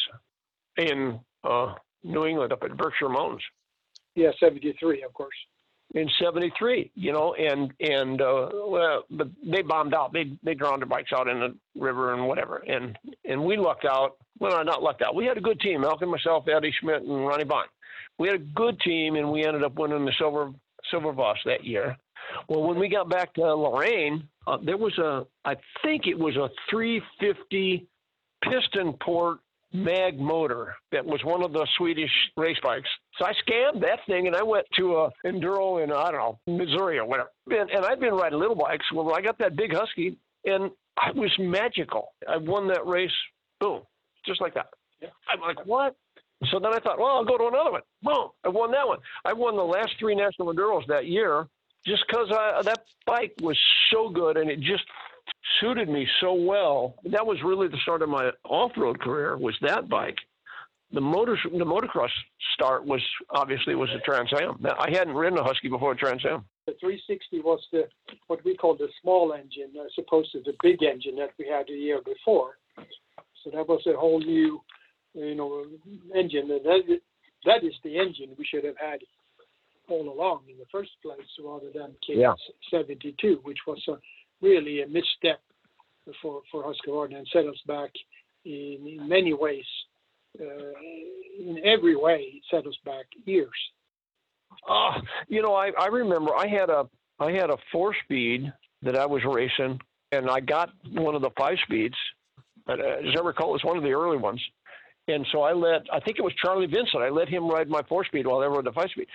in 0.77 1.19
uh, 1.43 1.73
New 2.03 2.25
England 2.25 2.53
up 2.53 2.61
at 2.61 2.77
Berkshire 2.77 3.09
Mountains 3.09 3.41
Yeah, 4.13 4.29
'73, 4.39 5.01
of 5.01 5.13
course. 5.13 5.35
In 5.93 6.09
'73, 6.21 6.91
you 6.95 7.13
know, 7.13 7.33
and 7.33 7.73
and 7.79 8.21
uh, 8.21 8.49
well, 8.67 9.03
but 9.09 9.29
they 9.41 9.61
bombed 9.61 9.93
out. 9.93 10.11
They 10.11 10.37
they 10.43 10.53
drowned 10.53 10.81
their 10.81 10.87
bikes 10.87 11.13
out 11.13 11.29
in 11.29 11.39
the 11.39 11.55
river 11.79 12.13
and 12.13 12.27
whatever, 12.27 12.57
and 12.57 12.97
and 13.23 13.43
we 13.43 13.55
lucked 13.55 13.85
out. 13.85 14.17
Well, 14.39 14.63
not 14.65 14.83
lucked 14.83 15.01
out. 15.01 15.15
We 15.15 15.25
had 15.25 15.37
a 15.37 15.41
good 15.41 15.61
team. 15.61 15.85
elkin 15.85 16.09
myself, 16.09 16.45
Eddie 16.49 16.73
Schmidt, 16.77 17.03
and 17.03 17.25
Ronnie 17.25 17.45
Bond. 17.45 17.69
We 18.19 18.27
had 18.27 18.35
a 18.35 18.43
good 18.43 18.79
team, 18.81 19.15
and 19.15 19.31
we 19.31 19.45
ended 19.45 19.63
up 19.63 19.75
winning 19.75 20.03
the 20.03 20.11
silver 20.19 20.51
silver 20.91 21.13
Vase 21.13 21.37
that 21.45 21.63
year. 21.63 21.95
Well, 22.49 22.63
when 22.63 22.77
we 22.77 22.89
got 22.89 23.09
back 23.09 23.33
to 23.35 23.41
Lorain, 23.41 24.27
uh, 24.45 24.57
there 24.63 24.77
was 24.77 24.97
a 24.97 25.25
I 25.45 25.55
think 25.83 26.07
it 26.07 26.19
was 26.19 26.35
a 26.35 26.49
350 26.69 27.87
piston 28.43 28.93
port 29.01 29.39
mag 29.73 30.19
motor 30.19 30.75
that 30.91 31.05
was 31.05 31.23
one 31.23 31.43
of 31.43 31.51
the 31.51 31.67
Swedish 31.77 32.11
race 32.35 32.57
bikes. 32.63 32.89
So 33.17 33.25
I 33.25 33.33
scammed 33.47 33.81
that 33.81 33.99
thing 34.07 34.27
and 34.27 34.35
I 34.35 34.43
went 34.43 34.65
to 34.77 34.97
a 34.97 35.09
enduro 35.25 35.83
in 35.83 35.91
I 35.91 36.11
don't 36.11 36.13
know 36.13 36.39
Missouri 36.47 36.99
or 36.99 37.05
whatever. 37.05 37.29
And, 37.49 37.69
and 37.69 37.85
I've 37.85 37.99
been 37.99 38.13
riding 38.13 38.39
little 38.39 38.55
bikes. 38.55 38.85
Well, 38.93 39.13
I 39.13 39.21
got 39.21 39.37
that 39.39 39.55
big 39.55 39.73
Husky 39.73 40.17
and 40.45 40.71
it 41.07 41.15
was 41.15 41.31
magical. 41.37 42.13
I 42.27 42.37
won 42.37 42.67
that 42.69 42.85
race. 42.85 43.11
Boom, 43.59 43.81
just 44.25 44.41
like 44.41 44.53
that. 44.53 44.67
Yeah. 45.01 45.09
I'm 45.29 45.41
like, 45.41 45.65
what? 45.65 45.95
So 46.51 46.59
then 46.59 46.73
I 46.73 46.79
thought, 46.79 46.99
well, 46.99 47.07
I'll 47.07 47.25
go 47.25 47.37
to 47.37 47.47
another 47.47 47.71
one. 47.71 47.81
Boom, 48.03 48.29
I 48.45 48.49
won 48.49 48.71
that 48.71 48.87
one. 48.87 48.99
I 49.25 49.33
won 49.33 49.55
the 49.55 49.63
last 49.63 49.91
three 49.99 50.15
national 50.15 50.53
enduros 50.53 50.85
that 50.87 51.07
year 51.07 51.47
just 51.85 52.03
because 52.07 52.29
that 52.29 52.79
bike 53.05 53.33
was 53.41 53.57
so 53.91 54.09
good 54.09 54.37
and 54.37 54.49
it 54.49 54.59
just 54.59 54.83
suited 55.59 55.89
me 55.89 56.07
so 56.21 56.33
well. 56.33 56.95
That 57.05 57.25
was 57.25 57.37
really 57.43 57.67
the 57.67 57.77
start 57.83 58.01
of 58.01 58.09
my 58.09 58.31
off-road 58.43 58.99
career. 58.99 59.37
Was 59.37 59.55
that 59.61 59.89
bike? 59.89 60.17
The 60.93 61.01
motor, 61.01 61.37
the 61.43 61.65
motocross 61.65 62.09
start 62.53 62.85
was 62.85 63.01
obviously 63.31 63.75
was 63.75 63.89
a 63.89 63.99
Trans 63.99 64.31
Am. 64.33 64.65
I 64.79 64.89
hadn't 64.89 65.15
ridden 65.15 65.37
a 65.37 65.43
Husky 65.43 65.67
before 65.67 65.95
Trans 65.95 66.23
Am. 66.25 66.45
The 66.65 66.73
360 66.79 67.41
was 67.41 67.59
the 67.71 67.87
what 68.27 68.43
we 68.45 68.55
call 68.55 68.75
the 68.77 68.87
small 69.01 69.33
engine, 69.33 69.71
as 69.83 69.91
opposed 69.97 70.31
to 70.31 70.39
the 70.45 70.53
big 70.63 70.83
engine 70.83 71.17
that 71.17 71.31
we 71.37 71.47
had 71.47 71.65
the 71.67 71.73
year 71.73 72.01
before. 72.05 72.57
So 73.43 73.51
that 73.53 73.67
was 73.67 73.81
a 73.85 73.97
whole 73.97 74.19
new, 74.19 74.61
you 75.13 75.35
know, 75.35 75.65
engine, 76.15 76.49
and 76.51 76.63
that 76.65 76.99
that 77.45 77.63
is 77.63 77.73
the 77.83 77.97
engine 77.97 78.29
we 78.37 78.45
should 78.45 78.63
have 78.63 78.77
had 78.77 78.99
all 79.89 80.09
along 80.09 80.43
in 80.49 80.57
the 80.57 80.65
first 80.71 80.91
place, 81.01 81.19
rather 81.43 81.69
than 81.73 81.95
Yeah. 82.07 82.33
KS72, 82.71 83.43
which 83.43 83.59
was 83.65 83.81
a, 83.87 83.97
really 84.41 84.81
a 84.81 84.87
misstep 84.87 85.41
for 86.21 86.41
Husqvarna 86.53 87.17
and 87.17 87.27
set 87.33 87.45
us 87.45 87.59
back 87.67 87.91
in, 88.45 88.99
many 89.07 89.33
ways. 89.33 89.65
Uh, 90.39 90.45
in 91.39 91.59
every 91.65 91.95
way, 91.95 92.41
set 92.51 92.65
us 92.67 92.75
back 92.85 93.05
years. 93.25 93.49
Uh, 94.69 94.99
you 95.27 95.41
know, 95.41 95.53
I, 95.53 95.87
remember 95.87 96.35
I 96.35 96.47
had 96.47 96.69
a 96.69 96.87
I 97.19 97.31
had 97.31 97.49
a 97.49 97.57
four 97.71 97.95
speed 98.03 98.51
that 98.83 98.95
I 98.95 99.05
was 99.05 99.23
racing, 99.25 99.79
and 100.11 100.29
I 100.29 100.39
got 100.39 100.69
one 100.91 101.15
of 101.15 101.21
the 101.21 101.31
five 101.37 101.57
speeds. 101.63 101.95
But, 102.65 102.79
uh, 102.79 102.97
as 103.07 103.15
I 103.17 103.21
recall, 103.21 103.49
it 103.49 103.53
was 103.53 103.63
one 103.63 103.77
of 103.77 103.83
the 103.83 103.93
early 103.93 104.17
ones. 104.17 104.41
And 105.07 105.25
so 105.31 105.41
I 105.41 105.53
let 105.53 105.83
I 105.91 105.99
think 106.01 106.19
it 106.19 106.23
was 106.23 106.33
Charlie 106.43 106.67
Vincent. 106.67 107.01
I 107.01 107.09
let 107.09 107.29
him 107.29 107.49
ride 107.49 107.69
my 107.69 107.81
four 107.87 108.05
speed 108.05 108.27
while 108.27 108.41
I 108.41 108.45
rode 108.45 108.65
the 108.65 108.73
five 108.73 108.89
speed. 108.91 109.07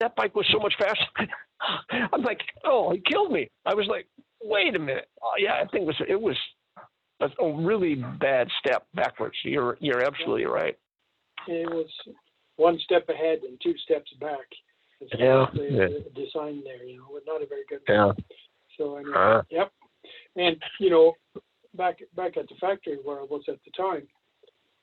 That 0.00 0.16
bike 0.16 0.34
was 0.34 0.46
so 0.52 0.58
much 0.58 0.74
faster. 0.78 1.04
I'm 1.90 2.22
like, 2.22 2.40
oh, 2.64 2.92
he 2.92 3.00
killed 3.00 3.32
me. 3.32 3.50
I 3.66 3.74
was 3.74 3.86
like, 3.88 4.06
wait 4.42 4.74
a 4.74 4.78
minute. 4.78 5.08
Oh, 5.22 5.32
yeah, 5.38 5.54
I 5.54 5.66
think 5.66 5.82
it 5.82 5.86
was 5.86 5.96
it 6.08 6.20
was 6.20 6.36
a, 7.20 7.42
a 7.42 7.62
really 7.62 7.96
bad 8.20 8.48
step 8.60 8.86
backwards. 8.94 9.36
You're 9.44 9.76
you're 9.80 10.04
absolutely 10.04 10.46
right. 10.46 10.76
it 11.48 11.68
was 11.70 11.88
one 12.56 12.78
step 12.84 13.08
ahead 13.08 13.40
and 13.48 13.60
two 13.62 13.74
steps 13.84 14.10
back. 14.20 14.46
Yeah, 15.18 15.46
the, 15.52 15.62
yeah. 15.62 15.86
the 15.88 16.10
design 16.14 16.62
there, 16.64 16.84
you 16.84 16.98
know, 16.98 17.06
was 17.10 17.22
not 17.26 17.42
a 17.42 17.46
very 17.46 17.62
good. 17.68 17.80
Yeah. 17.88 18.12
So 18.78 18.96
anyway, 18.96 19.14
Uh. 19.16 19.42
yep. 19.50 19.72
And 20.36 20.56
you 20.78 20.90
know, 20.90 21.14
back 21.74 21.98
back 22.14 22.36
at 22.36 22.48
the 22.48 22.54
factory 22.60 22.98
where 23.02 23.20
I 23.20 23.24
was 23.24 23.42
at 23.48 23.58
the 23.64 23.70
time, 23.76 24.06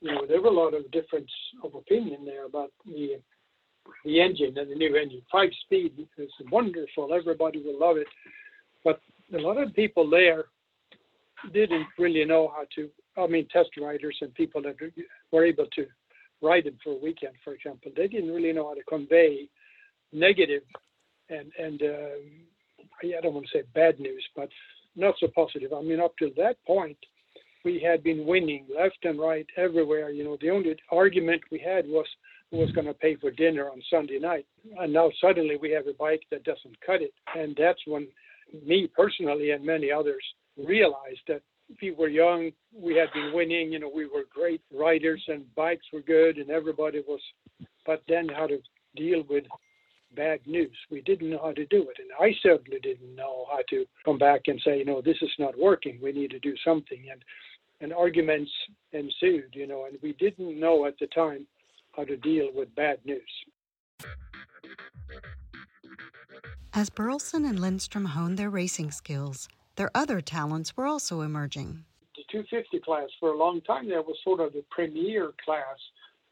you 0.02 0.12
know, 0.12 0.26
there 0.28 0.42
were 0.42 0.50
a 0.50 0.52
lot 0.52 0.74
of 0.74 0.90
difference 0.92 1.32
of 1.64 1.76
opinion 1.76 2.26
there 2.26 2.46
about 2.46 2.72
the 2.86 3.22
the 4.06 4.22
engine 4.22 4.58
and 4.58 4.70
the 4.70 4.76
new 4.76 4.96
engine. 4.96 5.22
Five 5.32 5.50
speed 5.66 5.94
is 6.18 6.30
wonderful. 6.52 7.14
Everybody 7.14 7.62
will 7.64 7.80
love 7.80 7.98
it, 7.98 8.08
but 8.84 9.00
a 9.34 9.38
lot 9.38 9.58
of 9.62 9.74
people 9.74 10.10
there 10.10 10.46
didn't 11.54 11.88
really 11.98 12.26
know 12.26 12.52
how 12.54 12.66
to. 12.76 12.90
I 13.18 13.28
mean, 13.28 13.48
test 13.52 13.70
riders 13.80 14.18
and 14.22 14.34
people 14.34 14.62
that 14.64 14.76
were 15.32 15.46
able 15.46 15.68
to 15.76 15.86
ride 16.42 16.66
them 16.66 16.78
for 16.84 16.94
a 16.94 16.98
weekend, 16.98 17.34
for 17.44 17.54
example, 17.54 17.92
they 17.96 18.08
didn't 18.08 18.32
really 18.32 18.54
know 18.54 18.70
how 18.70 18.76
to 18.76 18.84
convey 18.84 19.50
negative 20.14 20.64
and 21.30 21.52
and 21.58 21.82
um, 21.82 22.22
I 23.04 23.22
don't 23.22 23.34
want 23.34 23.46
to 23.52 23.60
say 23.60 23.64
bad 23.74 24.00
news, 24.00 24.26
but 24.36 24.50
not 24.96 25.16
so 25.20 25.28
positive. 25.34 25.74
I 25.74 25.82
mean, 25.82 26.00
up 26.00 26.14
till 26.18 26.32
that 26.38 26.58
point, 26.66 26.98
we 27.64 27.80
had 27.80 28.04
been 28.04 28.26
winning 28.26 28.66
left 28.76 28.98
and 29.04 29.20
right 29.20 29.46
everywhere. 29.58 30.10
You 30.10 30.24
know, 30.24 30.38
the 30.42 30.50
only 30.50 30.76
argument 30.92 31.42
we 31.52 31.60
had 31.60 31.86
was 31.88 32.06
who 32.52 32.58
was 32.58 32.72
going 32.72 32.88
to 32.88 32.94
pay 32.94 33.16
for 33.16 33.32
dinner 33.32 33.70
on 33.70 33.82
Sunday 33.90 34.20
night, 34.20 34.46
and 34.80 34.92
now 34.92 35.12
suddenly 35.22 35.56
we 35.56 35.72
have 35.72 35.88
a 35.88 35.94
bike 35.94 36.24
that 36.32 36.44
doesn't 36.44 36.80
cut 36.86 37.02
it, 37.02 37.14
and 37.36 37.56
that's 37.60 37.82
when 37.86 38.08
me 38.66 38.88
personally 38.96 39.52
and 39.52 39.66
many 39.66 39.92
others 39.92 40.24
realized 40.58 41.22
that 41.28 41.42
we 41.82 41.92
were 41.92 42.08
young, 42.08 42.52
we 42.74 42.96
had 42.96 43.14
been 43.14 43.32
winning, 43.34 43.72
you 43.72 43.80
know, 43.80 43.92
we 43.94 44.06
were 44.06 44.24
great 44.34 44.62
riders 44.74 45.24
and 45.28 45.44
bikes 45.56 45.86
were 45.94 46.02
good 46.02 46.38
and 46.38 46.50
everybody 46.50 47.02
was, 47.08 47.22
but 47.86 48.02
then 48.08 48.28
how 48.30 48.48
to 48.48 48.58
deal 48.96 49.24
with 49.30 49.44
bad 50.16 50.40
news. 50.48 50.76
We 50.90 51.02
didn't 51.02 51.30
know 51.30 51.42
how 51.44 51.54
to 51.54 51.66
do 51.68 51.84
it. 51.84 51.98
And 52.00 52.10
I 52.20 52.34
certainly 52.42 52.80
didn't 52.80 53.16
know 53.16 53.46
how 53.52 53.60
to 53.70 53.86
come 54.04 54.18
back 54.18 54.42
and 54.48 54.60
say, 54.66 54.80
you 54.80 54.86
know, 54.86 55.02
this 55.02 55.18
is 55.22 55.30
not 55.38 55.58
working. 55.58 56.00
We 56.02 56.12
need 56.12 56.32
to 56.32 56.40
do 56.40 56.56
something. 56.66 57.06
And, 57.12 57.24
and 57.82 57.94
arguments 57.94 58.52
ensued, 58.92 59.54
you 59.54 59.68
know, 59.68 59.86
and 59.86 59.98
we 60.02 60.14
didn't 60.14 60.60
know 60.60 60.86
at 60.86 60.98
the 61.00 61.08
time 61.08 61.46
how 61.96 62.04
to 62.06 62.18
deal 62.18 62.50
with 62.54 62.74
bad 62.76 63.00
news. 63.06 63.22
As 66.80 66.90
Burleson 66.90 67.44
and 67.44 67.60
Lindstrom 67.60 68.06
honed 68.06 68.40
their 68.40 68.50
racing 68.50 68.92
skills, 68.92 69.50
their 69.76 69.92
other 69.94 70.22
talents 70.22 70.78
were 70.78 70.86
also 70.86 71.20
emerging. 71.20 71.84
The 72.16 72.24
250 72.32 72.80
class, 72.80 73.10
for 73.20 73.32
a 73.32 73.38
long 73.38 73.60
time, 73.60 73.90
there 73.90 74.02
was 74.02 74.16
sort 74.24 74.40
of 74.40 74.54
the 74.54 74.64
premier 74.72 75.34
class, 75.44 75.78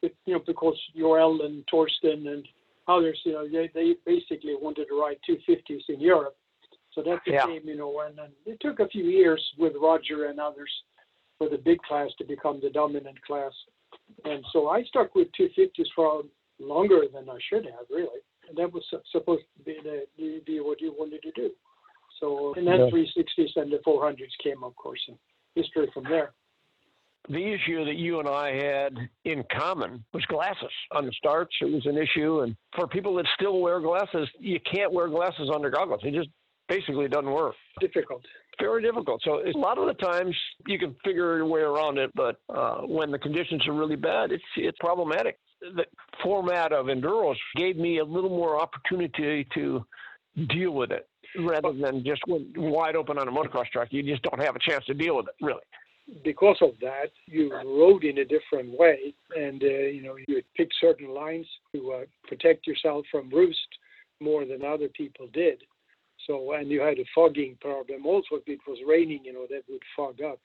you 0.01 0.10
know, 0.27 0.39
because 0.48 0.80
Joel 0.96 1.42
and 1.42 1.66
Torsten 1.68 2.32
and 2.32 2.48
others, 2.88 3.20
you 3.25 3.34
know, 3.34 3.46
they, 3.46 3.70
they 3.74 3.96
basically 4.06 4.56
wanted 4.58 4.86
to 4.88 4.98
ride 4.98 5.18
250s 5.30 5.82
in 5.89 6.00
Europe. 6.00 6.38
So 6.94 7.04
that 7.04 7.25
became, 7.25 7.63
yeah. 7.66 7.72
you 7.74 7.75
know, 7.75 8.00
and, 8.08 8.18
and 8.18 8.32
it 8.46 8.58
took 8.62 8.80
a 8.80 8.88
few 8.88 9.04
years 9.04 9.44
with 9.58 9.74
Roger 9.82 10.27
and 10.27 10.39
others 10.39 10.72
for 11.39 11.50
the 11.50 11.58
big 11.58 11.82
class 11.82 12.10
to 12.20 12.24
become 12.24 12.62
the 12.63 12.70
dominant 12.70 13.22
class. 13.24 13.51
And 14.24 14.46
so 14.54 14.70
I 14.70 14.84
stuck 14.84 15.13
with 15.13 15.27
250s 15.38 15.88
for 15.94 16.24
longer 16.58 17.01
than 17.13 17.30
I 17.30 17.38
should 17.50 17.66
have, 17.66 17.88
really. 17.89 18.22
And 18.48 18.58
that 18.58 18.72
was 18.72 18.84
supposed 19.12 19.44
to 19.58 19.63
be, 19.63 19.77
the, 19.84 20.42
be 20.46 20.60
what 20.60 20.82
you 20.82 20.94
wanted 20.98 21.22
to 21.24 21.32
do. 21.32 21.51
So, 22.20 22.54
and 22.56 22.68
then 22.68 22.80
yeah. 22.80 22.89
360s 22.89 23.56
and 23.56 23.72
the 23.72 23.80
400s 23.86 24.18
came, 24.44 24.63
of 24.63 24.75
course, 24.75 25.01
and 25.08 25.18
history 25.56 25.89
from 25.94 26.06
there. 26.06 26.32
The 27.30 27.54
issue 27.54 27.84
that 27.84 27.96
you 27.96 28.20
and 28.20 28.30
I 28.30 28.54
had 28.56 29.10
in 29.25 29.44
common 29.51 30.04
was 30.13 30.24
glasses 30.25 30.72
on 30.92 31.06
the 31.06 31.12
starts. 31.12 31.54
It 31.60 31.66
was 31.66 31.86
an 31.86 31.98
issue, 31.98 32.39
and 32.42 32.56
for 32.74 32.88
people 32.88 33.13
that 33.16 33.25
still 33.36 33.60
wear 33.60 33.82
glasses, 33.82 34.30
you 34.39 34.60
can't 34.72 34.94
wear 34.94 35.10
glasses 35.10 35.51
under 35.54 35.70
goggles. 35.70 36.00
It 36.04 36.13
just 36.13 36.30
basically 36.70 37.10
doesn't 37.10 37.30
work. 37.30 37.56
Difficult. 37.82 38.24
Very 38.60 38.82
difficult. 38.82 39.22
So 39.24 39.42
a 39.46 39.58
lot 39.58 39.77
of 39.77 39.88
the 39.88 39.94
times 39.94 40.36
you 40.68 40.80
can 40.80 40.96
figure 41.04 41.38
your 41.38 41.46
way 41.46 41.62
around 41.62 41.98
it, 41.98 42.12
but 42.16 42.38
uh, 42.50 42.77
when 42.82 43.12
the 43.12 43.20
conditions 43.20 43.68
are 43.68 43.74
really 43.74 43.98
bad, 43.98 44.32
it's 44.32 44.44
it's 44.56 44.77
problematic. 44.80 45.38
The 45.76 45.86
format 46.24 46.72
of 46.72 46.88
enduros 46.88 47.36
gave 47.56 47.78
me 47.78 48.00
a 48.00 48.04
little 48.04 48.30
more 48.30 48.62
opportunity 48.62 49.48
to 49.54 49.86
deal 50.50 50.72
with 50.72 50.92
it 50.92 51.08
rather 51.40 51.74
than 51.74 52.04
just 52.04 52.22
wide 52.28 52.96
open 52.96 53.18
on 53.18 53.28
a 53.28 53.32
motocross 53.32 53.68
track. 53.68 53.90
You 53.92 54.04
just 54.04 54.24
don't 54.24 54.42
have 54.42 54.56
a 54.56 54.60
chance 54.60 54.86
to 54.86 54.94
deal 54.94 55.18
with 55.18 55.28
it, 55.28 55.46
really. 55.46 55.62
Because 56.24 56.58
of 56.62 56.72
that, 56.80 57.12
you 57.26 57.54
rode 57.54 58.06
in 58.06 58.20
a 58.20 58.26
different 58.26 58.78
way, 58.78 59.14
and 59.36 59.62
uh, 59.62 59.68
you 59.68 60.02
know 60.02 60.16
you 60.28 60.42
pick 60.56 60.70
certain 60.80 61.14
lines 61.14 61.46
to 61.74 61.92
uh, 61.92 62.06
protect 62.28 62.66
yourself 62.66 63.06
from 63.12 63.30
roost 63.30 63.68
more 64.22 64.46
than 64.46 64.64
other 64.64 64.88
people 64.88 65.28
did. 65.34 65.64
So, 66.26 66.54
and 66.54 66.70
you 66.70 66.82
had 66.82 66.98
a 66.98 67.06
fogging 67.14 67.58
problem 67.62 68.06
also. 68.06 68.36
If 68.36 68.48
it 68.48 68.60
was 68.68 68.80
raining, 68.88 69.26
you 69.26 69.34
know, 69.34 69.48
that 69.50 69.64
would 69.70 69.82
fog 69.96 70.22
up. 70.22 70.40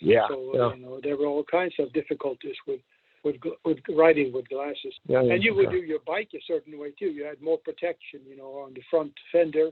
Yeah. 0.00 0.26
So, 0.28 0.50
yeah. 0.54 0.74
you 0.74 0.82
know, 0.82 1.00
there 1.02 1.16
were 1.16 1.26
all 1.26 1.44
kinds 1.44 1.74
of 1.78 1.92
difficulties 1.92 2.56
with 2.66 2.80
with, 3.26 3.36
with 3.64 3.78
riding 3.90 4.32
with 4.32 4.48
glasses. 4.48 4.94
Yeah, 5.06 5.20
and 5.20 5.42
you 5.42 5.54
would 5.56 5.70
do 5.70 5.78
your 5.78 5.98
bike 6.06 6.30
a 6.34 6.38
certain 6.46 6.78
way 6.78 6.92
too. 6.98 7.06
You 7.06 7.24
had 7.24 7.42
more 7.42 7.58
protection, 7.58 8.20
you 8.26 8.36
know, 8.36 8.62
on 8.64 8.72
the 8.74 8.82
front 8.88 9.12
fender. 9.32 9.70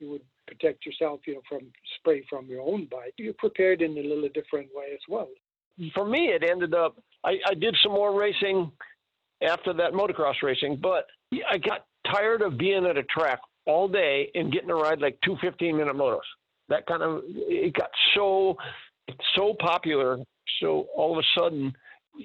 You 0.00 0.10
would 0.10 0.22
protect 0.46 0.86
yourself, 0.86 1.20
you 1.26 1.34
know, 1.34 1.42
from 1.48 1.60
spray 1.96 2.24
from 2.28 2.46
your 2.46 2.62
own 2.62 2.88
bike. 2.90 3.14
You 3.18 3.34
prepared 3.34 3.82
in 3.82 3.92
a 3.92 4.02
little 4.02 4.28
different 4.34 4.68
way 4.74 4.86
as 4.92 5.00
well. 5.08 5.28
For 5.92 6.06
me, 6.06 6.28
it 6.28 6.42
ended 6.48 6.74
up. 6.74 6.96
I, 7.24 7.36
I 7.46 7.54
did 7.54 7.76
some 7.82 7.92
more 7.92 8.18
racing 8.18 8.72
after 9.46 9.72
that 9.74 9.92
motocross 9.92 10.42
racing, 10.42 10.78
but 10.82 11.06
I 11.50 11.58
got 11.58 11.86
tired 12.10 12.42
of 12.42 12.56
being 12.56 12.86
at 12.86 12.96
a 12.96 13.02
track 13.04 13.40
all 13.66 13.88
day 13.88 14.30
and 14.34 14.52
getting 14.52 14.68
to 14.68 14.74
ride 14.74 15.00
like 15.00 15.18
two 15.24 15.36
15 15.42 15.76
minute 15.76 15.96
motos. 15.96 16.20
That 16.68 16.86
kind 16.86 17.02
of 17.02 17.22
it 17.26 17.74
got 17.74 17.90
so 18.14 18.56
so 19.36 19.54
popular. 19.60 20.18
So 20.60 20.86
all 20.96 21.18
of 21.18 21.18
a 21.18 21.40
sudden, 21.40 21.74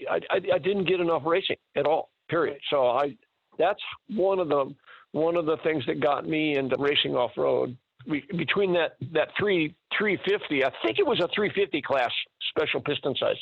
I, 0.10 0.20
I, 0.30 0.40
I 0.56 0.58
didn't 0.58 0.86
get 0.86 1.00
enough 1.00 1.24
racing 1.26 1.58
at 1.76 1.86
all. 1.86 2.10
Period. 2.30 2.60
So 2.70 2.88
I 2.88 3.16
that's 3.58 3.82
one 4.10 4.40
of 4.40 4.50
the 4.50 4.74
one 5.12 5.36
of 5.36 5.46
the 5.46 5.58
things 5.64 5.84
that 5.88 6.00
got 6.00 6.28
me 6.28 6.58
into 6.58 6.76
racing 6.78 7.16
off 7.16 7.32
road 7.38 7.76
we, 8.08 8.24
between 8.38 8.74
that 8.74 8.96
that 9.14 9.30
three 9.38 9.76
350, 9.98 10.64
I 10.64 10.70
think 10.84 11.00
it 11.00 11.06
was 11.06 11.20
a 11.20 11.28
350 11.36 11.82
class 11.82 12.12
special 12.50 12.80
piston 12.80 13.16
size. 13.20 13.36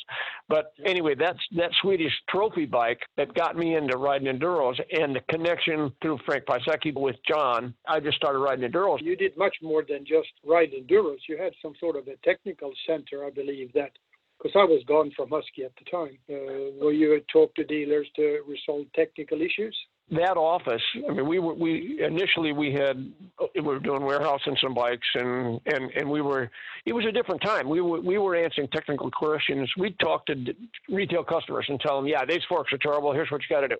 But 0.48 0.72
anyway, 0.84 1.14
that's 1.14 1.38
that 1.56 1.70
Swedish 1.80 2.12
trophy 2.28 2.66
bike 2.66 3.00
that 3.16 3.32
got 3.34 3.56
me 3.56 3.76
into 3.76 3.96
riding 3.96 4.26
enduros 4.26 4.80
and 4.92 5.14
the 5.14 5.20
connection 5.30 5.92
through 6.02 6.18
Frank 6.26 6.44
Pisecki 6.46 6.92
with 6.94 7.16
John. 7.26 7.74
I 7.86 8.00
just 8.00 8.16
started 8.16 8.38
riding 8.38 8.70
enduros. 8.70 9.02
You 9.02 9.16
did 9.16 9.36
much 9.36 9.56
more 9.62 9.84
than 9.88 10.04
just 10.04 10.28
ride 10.44 10.72
enduros. 10.72 11.18
You 11.28 11.38
had 11.38 11.52
some 11.62 11.74
sort 11.78 11.96
of 11.96 12.08
a 12.08 12.16
technical 12.24 12.72
center, 12.86 13.24
I 13.24 13.30
believe, 13.30 13.72
that 13.74 13.92
because 14.38 14.52
I 14.54 14.64
was 14.64 14.82
gone 14.86 15.10
from 15.16 15.30
Husky 15.30 15.64
at 15.64 15.72
the 15.76 15.90
time, 15.90 16.18
uh, 16.30 16.70
where 16.78 16.92
you 16.92 17.20
talk 17.32 17.54
to 17.56 17.64
dealers 17.64 18.06
to 18.16 18.40
resolve 18.46 18.86
technical 18.94 19.40
issues 19.40 19.76
that 20.10 20.36
office, 20.36 20.82
I 21.08 21.12
mean, 21.12 21.28
we 21.28 21.38
were 21.38 21.54
we 21.54 22.02
initially 22.02 22.52
we 22.52 22.72
had 22.72 23.12
we 23.54 23.60
were 23.60 23.78
doing 23.78 24.02
warehousing 24.02 24.56
some 24.62 24.72
bikes 24.74 25.06
and 25.14 25.60
and 25.66 25.90
and 25.94 26.08
we 26.08 26.22
were 26.22 26.50
it 26.86 26.94
was 26.94 27.04
a 27.04 27.12
different 27.12 27.42
time. 27.42 27.68
We 27.68 27.80
were 27.80 28.00
we 28.00 28.16
were 28.16 28.34
answering 28.34 28.68
technical 28.68 29.10
questions. 29.10 29.70
We 29.76 29.90
talked 30.00 30.28
talk 30.28 30.36
to 30.36 30.54
retail 30.88 31.24
customers 31.24 31.66
and 31.68 31.78
tell 31.80 31.96
them, 31.96 32.06
yeah, 32.06 32.24
these 32.24 32.40
forks 32.48 32.72
are 32.72 32.78
terrible. 32.78 33.12
Here's 33.12 33.30
what 33.30 33.42
you 33.42 33.54
got 33.54 33.60
to 33.62 33.68
do. 33.68 33.76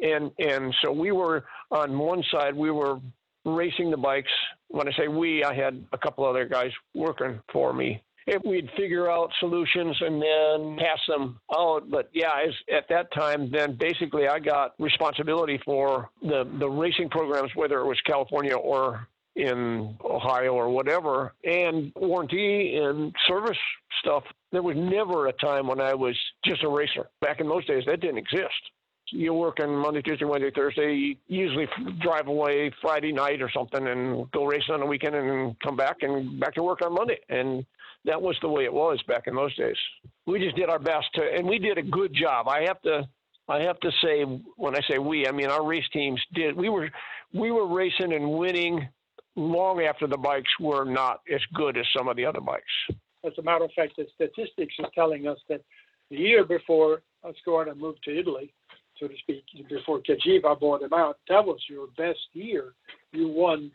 And 0.00 0.30
and 0.38 0.74
so 0.84 0.92
we 0.92 1.10
were 1.10 1.44
on 1.72 1.98
one 1.98 2.22
side 2.30 2.54
we 2.54 2.70
were 2.70 3.00
racing 3.44 3.90
the 3.90 3.96
bikes. 3.96 4.32
When 4.68 4.88
I 4.88 4.92
say 4.92 5.08
we, 5.08 5.42
I 5.42 5.54
had 5.54 5.84
a 5.92 5.98
couple 5.98 6.24
other 6.24 6.44
guys 6.44 6.70
working 6.94 7.40
for 7.52 7.72
me 7.72 8.02
if 8.26 8.42
we'd 8.44 8.68
figure 8.76 9.10
out 9.10 9.30
solutions 9.38 9.96
and 10.00 10.20
then 10.20 10.76
pass 10.78 10.98
them 11.08 11.38
out. 11.56 11.88
But 11.90 12.10
yeah, 12.12 12.32
at 12.76 12.88
that 12.88 13.12
time, 13.12 13.50
then 13.50 13.76
basically 13.78 14.26
I 14.28 14.38
got 14.38 14.74
responsibility 14.78 15.60
for 15.64 16.10
the, 16.22 16.48
the 16.58 16.68
racing 16.68 17.08
programs, 17.08 17.50
whether 17.54 17.78
it 17.80 17.86
was 17.86 18.00
California 18.06 18.56
or 18.56 19.06
in 19.36 19.94
Ohio 20.02 20.54
or 20.54 20.70
whatever, 20.70 21.34
and 21.44 21.92
warranty 21.94 22.76
and 22.76 23.14
service 23.28 23.58
stuff. 24.00 24.24
There 24.50 24.62
was 24.62 24.76
never 24.76 25.26
a 25.26 25.32
time 25.32 25.66
when 25.66 25.80
I 25.80 25.94
was 25.94 26.16
just 26.44 26.64
a 26.64 26.68
racer. 26.68 27.08
Back 27.20 27.40
in 27.40 27.48
those 27.48 27.66
days, 27.66 27.84
that 27.86 28.00
didn't 28.00 28.18
exist. 28.18 28.54
You 29.10 29.34
work 29.34 29.58
on 29.60 29.70
Monday, 29.76 30.02
Tuesday, 30.02 30.24
Wednesday, 30.24 30.50
Thursday. 30.50 30.94
You 30.94 31.16
usually 31.28 31.68
drive 32.00 32.26
away 32.26 32.72
Friday 32.82 33.12
night 33.12 33.40
or 33.40 33.50
something 33.54 33.86
and 33.86 34.28
go 34.32 34.46
racing 34.46 34.74
on 34.74 34.80
the 34.80 34.86
weekend 34.86 35.14
and 35.14 35.54
come 35.60 35.76
back 35.76 35.98
and 36.00 36.40
back 36.40 36.54
to 36.54 36.62
work 36.62 36.82
on 36.82 36.94
Monday. 36.94 37.20
And 37.28 37.64
that 38.06 38.22
was 38.22 38.36
the 38.40 38.48
way 38.48 38.64
it 38.64 38.72
was 38.72 39.02
back 39.06 39.26
in 39.26 39.34
those 39.34 39.54
days. 39.56 39.76
We 40.26 40.38
just 40.38 40.56
did 40.56 40.70
our 40.70 40.78
best 40.78 41.06
to, 41.14 41.22
and 41.22 41.46
we 41.46 41.58
did 41.58 41.78
a 41.78 41.82
good 41.82 42.14
job. 42.14 42.48
I 42.48 42.62
have 42.62 42.80
to, 42.82 43.06
I 43.48 43.60
have 43.60 43.78
to 43.80 43.90
say, 44.02 44.22
when 44.56 44.74
I 44.74 44.80
say 44.88 44.98
we, 44.98 45.26
I 45.26 45.32
mean 45.32 45.48
our 45.48 45.64
race 45.64 45.88
teams 45.92 46.20
did. 46.34 46.56
We 46.56 46.68
were, 46.68 46.88
we 47.34 47.50
were 47.50 47.66
racing 47.66 48.12
and 48.12 48.30
winning 48.30 48.88
long 49.34 49.82
after 49.82 50.06
the 50.06 50.16
bikes 50.16 50.50
were 50.58 50.84
not 50.84 51.20
as 51.32 51.40
good 51.54 51.76
as 51.76 51.84
some 51.96 52.08
of 52.08 52.16
the 52.16 52.24
other 52.24 52.40
bikes. 52.40 52.64
As 53.24 53.32
a 53.38 53.42
matter 53.42 53.64
of 53.64 53.72
fact, 53.72 53.94
the 53.96 54.06
statistics 54.14 54.74
are 54.82 54.90
telling 54.94 55.26
us 55.26 55.38
that 55.48 55.60
the 56.10 56.16
year 56.16 56.44
before 56.44 57.02
Husqvarna 57.24 57.76
moved 57.76 57.98
to 58.04 58.18
Italy, 58.18 58.52
so 58.98 59.08
to 59.08 59.14
speak, 59.18 59.44
before 59.68 60.00
Cagiva 60.00 60.58
bought 60.58 60.82
him 60.82 60.92
out, 60.94 61.18
that 61.28 61.44
was 61.44 61.58
your 61.68 61.88
best 61.98 62.20
year. 62.32 62.72
You 63.12 63.28
won 63.28 63.70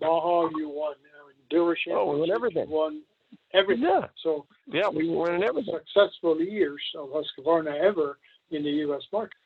Baja, 0.00 0.50
you 0.56 0.68
won 0.68 0.94
uh, 0.94 1.54
Duracell, 1.54 1.92
oh, 1.92 2.18
won 2.18 2.30
everything. 2.30 2.68
You 2.68 2.74
won 2.74 3.02
everything. 3.54 3.84
Yeah. 3.84 4.06
So 4.22 4.46
yeah, 4.66 4.88
we 4.88 5.08
were 5.08 5.34
in 5.34 5.42
everything. 5.42 5.74
Successful 5.94 6.40
years 6.40 6.82
of 6.96 7.10
Husqvarna 7.10 7.78
ever 7.80 8.18
in 8.50 8.62
the 8.62 8.70
U.S. 8.70 9.02
market, 9.12 9.36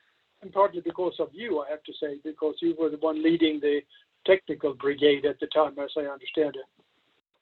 and 0.42 0.52
partly 0.52 0.80
because 0.80 1.14
of 1.18 1.28
you, 1.32 1.60
I 1.60 1.70
have 1.70 1.82
to 1.84 1.92
say, 2.00 2.18
because 2.24 2.54
you 2.60 2.74
were 2.78 2.90
the 2.90 2.98
one 2.98 3.22
leading 3.22 3.60
the 3.60 3.80
technical 4.26 4.74
brigade 4.74 5.24
at 5.24 5.40
the 5.40 5.46
time, 5.48 5.78
as 5.78 5.90
I 5.96 6.02
understand 6.02 6.54
it. 6.56 6.84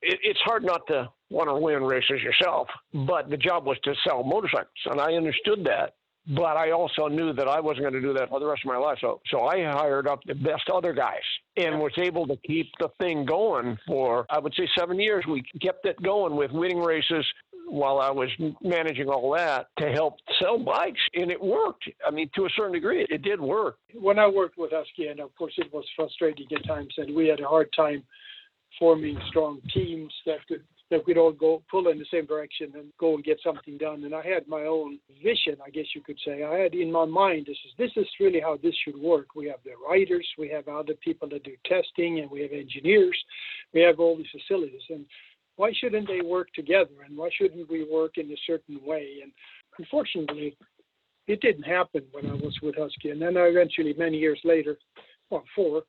it 0.02 0.18
it's 0.22 0.40
hard 0.40 0.64
not 0.64 0.86
to 0.88 1.10
want 1.28 1.48
to 1.48 1.54
win 1.54 1.82
races 1.84 2.22
yourself, 2.22 2.68
but 2.94 3.28
the 3.30 3.36
job 3.36 3.66
was 3.66 3.78
to 3.84 3.94
sell 4.06 4.22
motorcycles, 4.22 4.68
and 4.86 5.00
I 5.00 5.14
understood 5.14 5.64
that 5.64 5.94
but 6.36 6.56
I 6.56 6.70
also 6.70 7.08
knew 7.08 7.32
that 7.32 7.48
I 7.48 7.60
wasn't 7.60 7.84
going 7.84 7.94
to 7.94 8.00
do 8.00 8.12
that 8.12 8.28
for 8.28 8.38
the 8.40 8.46
rest 8.46 8.62
of 8.64 8.68
my 8.68 8.76
life. 8.76 8.98
So, 9.00 9.20
so 9.30 9.46
I 9.46 9.64
hired 9.64 10.06
up 10.06 10.20
the 10.24 10.34
best 10.34 10.68
other 10.72 10.92
guys 10.92 11.22
and 11.56 11.80
was 11.80 11.92
able 11.98 12.26
to 12.26 12.36
keep 12.46 12.70
the 12.78 12.88
thing 13.00 13.24
going 13.24 13.76
for, 13.86 14.26
I 14.30 14.38
would 14.38 14.54
say, 14.54 14.68
seven 14.78 15.00
years. 15.00 15.24
We 15.28 15.42
kept 15.60 15.86
it 15.86 16.00
going 16.02 16.36
with 16.36 16.52
winning 16.52 16.80
races 16.80 17.24
while 17.68 17.98
I 17.98 18.10
was 18.10 18.28
managing 18.62 19.08
all 19.08 19.32
that 19.36 19.68
to 19.78 19.90
help 19.90 20.16
sell 20.40 20.58
bikes, 20.58 21.00
and 21.14 21.30
it 21.30 21.40
worked. 21.40 21.88
I 22.06 22.10
mean, 22.10 22.28
to 22.34 22.46
a 22.46 22.50
certain 22.56 22.72
degree, 22.72 23.06
it 23.08 23.22
did 23.22 23.40
work. 23.40 23.76
When 23.94 24.18
I 24.18 24.26
worked 24.28 24.58
with 24.58 24.72
Husky, 24.72 25.06
and 25.06 25.20
of 25.20 25.34
course, 25.36 25.54
it 25.56 25.72
was 25.72 25.84
frustrating 25.94 26.46
at 26.54 26.66
times, 26.66 26.92
and 26.96 27.14
we 27.14 27.28
had 27.28 27.40
a 27.40 27.46
hard 27.46 27.68
time 27.76 28.02
forming 28.78 29.18
strong 29.28 29.60
teams 29.72 30.12
that 30.26 30.46
could 30.48 30.62
that 30.90 31.06
we'd 31.06 31.18
all 31.18 31.32
go 31.32 31.62
pull 31.70 31.88
in 31.88 31.98
the 31.98 32.06
same 32.12 32.26
direction 32.26 32.72
and 32.74 32.86
go 32.98 33.14
and 33.14 33.24
get 33.24 33.38
something 33.44 33.78
done. 33.78 34.04
And 34.04 34.14
I 34.14 34.26
had 34.26 34.48
my 34.48 34.62
own 34.62 34.98
vision, 35.22 35.56
I 35.64 35.70
guess 35.70 35.86
you 35.94 36.02
could 36.02 36.18
say. 36.24 36.42
I 36.42 36.58
had 36.58 36.74
in 36.74 36.90
my 36.90 37.04
mind 37.04 37.46
this 37.46 37.58
is 37.64 37.72
this 37.78 37.92
is 37.96 38.08
really 38.18 38.40
how 38.40 38.58
this 38.62 38.74
should 38.84 38.96
work. 38.96 39.34
We 39.36 39.46
have 39.46 39.60
the 39.64 39.72
writers, 39.88 40.26
we 40.36 40.48
have 40.48 40.66
other 40.68 40.94
people 40.94 41.28
that 41.28 41.44
do 41.44 41.52
testing, 41.64 42.20
and 42.20 42.30
we 42.30 42.42
have 42.42 42.52
engineers. 42.52 43.18
We 43.72 43.80
have 43.82 44.00
all 44.00 44.16
these 44.16 44.26
facilities, 44.32 44.82
and 44.90 45.06
why 45.56 45.72
shouldn't 45.78 46.08
they 46.08 46.22
work 46.22 46.48
together? 46.54 47.04
And 47.06 47.16
why 47.16 47.28
shouldn't 47.36 47.70
we 47.70 47.84
work 47.84 48.12
in 48.16 48.30
a 48.30 48.36
certain 48.46 48.80
way? 48.82 49.18
And 49.22 49.30
unfortunately, 49.78 50.56
it 51.26 51.40
didn't 51.40 51.64
happen 51.64 52.02
when 52.12 52.26
I 52.26 52.34
was 52.34 52.56
with 52.62 52.76
Husky. 52.76 53.10
And 53.10 53.20
then 53.20 53.36
I 53.36 53.42
eventually, 53.42 53.94
many 53.96 54.16
years 54.16 54.40
later, 54.42 54.78
well, 55.28 55.44
four, 55.54 55.82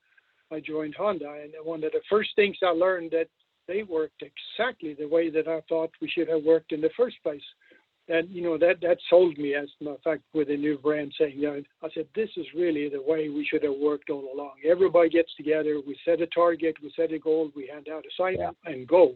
I 0.51 0.59
joined 0.59 0.95
Honda. 0.95 1.37
And 1.41 1.53
one 1.63 1.83
of 1.83 1.93
the 1.93 2.01
first 2.09 2.31
things 2.35 2.57
I 2.61 2.71
learned 2.71 3.11
that 3.11 3.27
they 3.67 3.83
worked 3.83 4.21
exactly 4.21 4.93
the 4.93 5.07
way 5.07 5.29
that 5.29 5.47
I 5.47 5.61
thought 5.69 5.91
we 6.01 6.09
should 6.09 6.27
have 6.29 6.43
worked 6.43 6.71
in 6.71 6.81
the 6.81 6.89
first 6.97 7.17
place. 7.23 7.41
And 8.07 8.29
you 8.29 8.41
know 8.41 8.57
that 8.57 8.81
that 8.81 8.97
sold 9.09 9.37
me 9.37 9.53
as 9.53 9.69
a 9.79 9.83
matter 9.83 9.95
of 9.95 10.01
fact 10.01 10.23
with 10.33 10.49
a 10.49 10.57
new 10.57 10.77
brand 10.77 11.13
saying, 11.17 11.35
you 11.37 11.43
know, 11.43 11.61
I 11.83 11.87
said 11.93 12.07
this 12.15 12.29
is 12.35 12.45
really 12.55 12.89
the 12.89 13.01
way 13.01 13.29
we 13.29 13.47
should 13.49 13.63
have 13.63 13.75
worked 13.79 14.09
all 14.09 14.27
along. 14.33 14.53
Everybody 14.69 15.09
gets 15.09 15.33
together, 15.35 15.79
we 15.85 15.97
set 16.03 16.19
a 16.19 16.27
target, 16.27 16.75
we 16.83 16.91
set 16.95 17.13
a 17.13 17.19
goal, 17.19 17.51
we 17.55 17.67
hand 17.67 17.87
out 17.93 18.03
assignment 18.11 18.57
yeah. 18.65 18.71
and 18.71 18.87
go. 18.87 19.15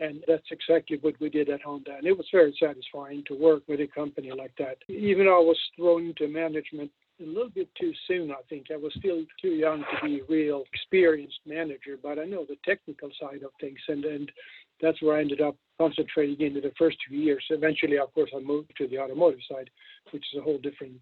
And 0.00 0.22
that's 0.28 0.44
exactly 0.50 0.98
what 1.00 1.14
we 1.20 1.30
did 1.30 1.48
at 1.48 1.62
Honda. 1.62 1.96
And 1.96 2.06
it 2.06 2.16
was 2.16 2.26
very 2.30 2.54
satisfying 2.60 3.22
to 3.28 3.34
work 3.34 3.62
with 3.66 3.80
a 3.80 3.86
company 3.86 4.30
like 4.36 4.52
that. 4.58 4.76
Even 4.88 5.24
though 5.24 5.40
I 5.40 5.44
was 5.44 5.58
thrown 5.74 6.08
into 6.08 6.28
management 6.28 6.90
a 7.20 7.24
little 7.24 7.48
bit 7.48 7.68
too 7.80 7.92
soon, 8.06 8.30
I 8.30 8.42
think. 8.48 8.66
I 8.72 8.76
was 8.76 8.92
still 8.98 9.22
too 9.40 9.50
young 9.50 9.80
to 9.80 10.06
be 10.06 10.20
a 10.20 10.24
real 10.28 10.64
experienced 10.72 11.40
manager, 11.46 11.98
but 12.02 12.18
I 12.18 12.24
know 12.24 12.44
the 12.48 12.56
technical 12.64 13.10
side 13.20 13.42
of 13.42 13.50
things. 13.60 13.78
And, 13.88 14.04
and 14.04 14.32
that's 14.80 15.00
where 15.02 15.16
I 15.16 15.20
ended 15.20 15.40
up 15.40 15.56
concentrating 15.78 16.46
into 16.46 16.60
the 16.60 16.72
first 16.78 16.96
two 17.08 17.16
years. 17.16 17.44
Eventually, 17.50 17.98
of 17.98 18.12
course, 18.12 18.30
I 18.36 18.40
moved 18.40 18.72
to 18.78 18.88
the 18.88 18.98
automotive 18.98 19.40
side, 19.50 19.70
which 20.10 20.24
is 20.32 20.38
a 20.38 20.42
whole 20.42 20.58
different 20.58 20.94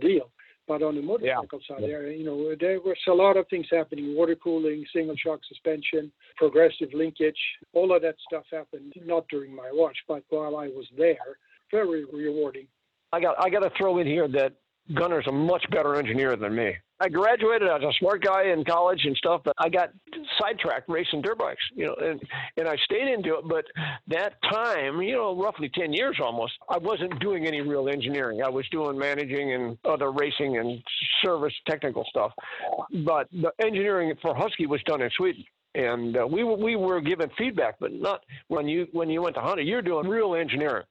deal. 0.00 0.30
But 0.66 0.82
on 0.82 0.96
the 0.96 1.02
motorcycle 1.02 1.60
yeah. 1.70 1.76
side, 1.76 1.82
there, 1.82 2.10
you 2.10 2.24
know, 2.24 2.54
there 2.60 2.78
was 2.80 2.98
a 3.08 3.12
lot 3.12 3.38
of 3.38 3.46
things 3.48 3.66
happening: 3.70 4.14
water 4.14 4.36
cooling, 4.36 4.84
single 4.92 5.16
shock 5.16 5.40
suspension, 5.48 6.12
progressive 6.36 6.92
linkage. 6.92 7.38
All 7.72 7.96
of 7.96 8.02
that 8.02 8.16
stuff 8.26 8.44
happened 8.52 8.92
not 9.02 9.26
during 9.30 9.54
my 9.56 9.70
watch, 9.72 9.96
but 10.06 10.24
while 10.28 10.56
I 10.56 10.68
was 10.68 10.86
there. 10.96 11.38
Very 11.70 12.04
rewarding. 12.04 12.66
I 13.12 13.20
got 13.20 13.36
I 13.42 13.48
got 13.48 13.60
to 13.60 13.70
throw 13.78 13.98
in 13.98 14.06
here 14.06 14.28
that 14.28 14.56
Gunnar's 14.94 15.26
a 15.26 15.32
much 15.32 15.64
better 15.70 15.96
engineer 15.96 16.36
than 16.36 16.54
me. 16.54 16.74
I 17.00 17.08
graduated 17.08 17.68
as 17.68 17.82
a 17.82 17.92
smart 18.00 18.24
guy 18.24 18.48
in 18.48 18.64
college 18.64 19.04
and 19.04 19.16
stuff, 19.16 19.42
but 19.44 19.54
I 19.58 19.68
got 19.68 19.90
sidetracked 20.40 20.88
racing 20.88 21.22
dirt 21.22 21.38
bikes, 21.38 21.62
you 21.74 21.86
know, 21.86 21.94
and, 21.94 22.20
and 22.56 22.68
I 22.68 22.76
stayed 22.84 23.06
into 23.12 23.36
it. 23.36 23.44
But 23.48 23.66
that 24.08 24.34
time, 24.50 25.00
you 25.00 25.14
know, 25.14 25.40
roughly 25.40 25.70
10 25.72 25.92
years 25.92 26.18
almost, 26.20 26.54
I 26.68 26.78
wasn't 26.78 27.20
doing 27.20 27.46
any 27.46 27.60
real 27.60 27.88
engineering. 27.88 28.42
I 28.42 28.48
was 28.48 28.68
doing 28.70 28.98
managing 28.98 29.52
and 29.52 29.78
other 29.84 30.10
racing 30.10 30.58
and 30.58 30.82
service 31.24 31.54
technical 31.68 32.04
stuff. 32.10 32.32
But 33.04 33.28
the 33.30 33.52
engineering 33.60 34.12
for 34.20 34.34
Husky 34.34 34.66
was 34.66 34.82
done 34.82 35.00
in 35.00 35.10
Sweden. 35.16 35.44
And 35.74 36.16
uh, 36.16 36.26
we, 36.26 36.42
were, 36.42 36.56
we 36.56 36.74
were 36.74 37.00
given 37.00 37.30
feedback, 37.38 37.76
but 37.78 37.92
not 37.92 38.24
when 38.48 38.66
you, 38.66 38.88
when 38.92 39.08
you 39.08 39.22
went 39.22 39.36
to 39.36 39.40
Honda, 39.40 39.62
you're 39.62 39.82
doing 39.82 40.08
real 40.08 40.34
engineering. 40.34 40.84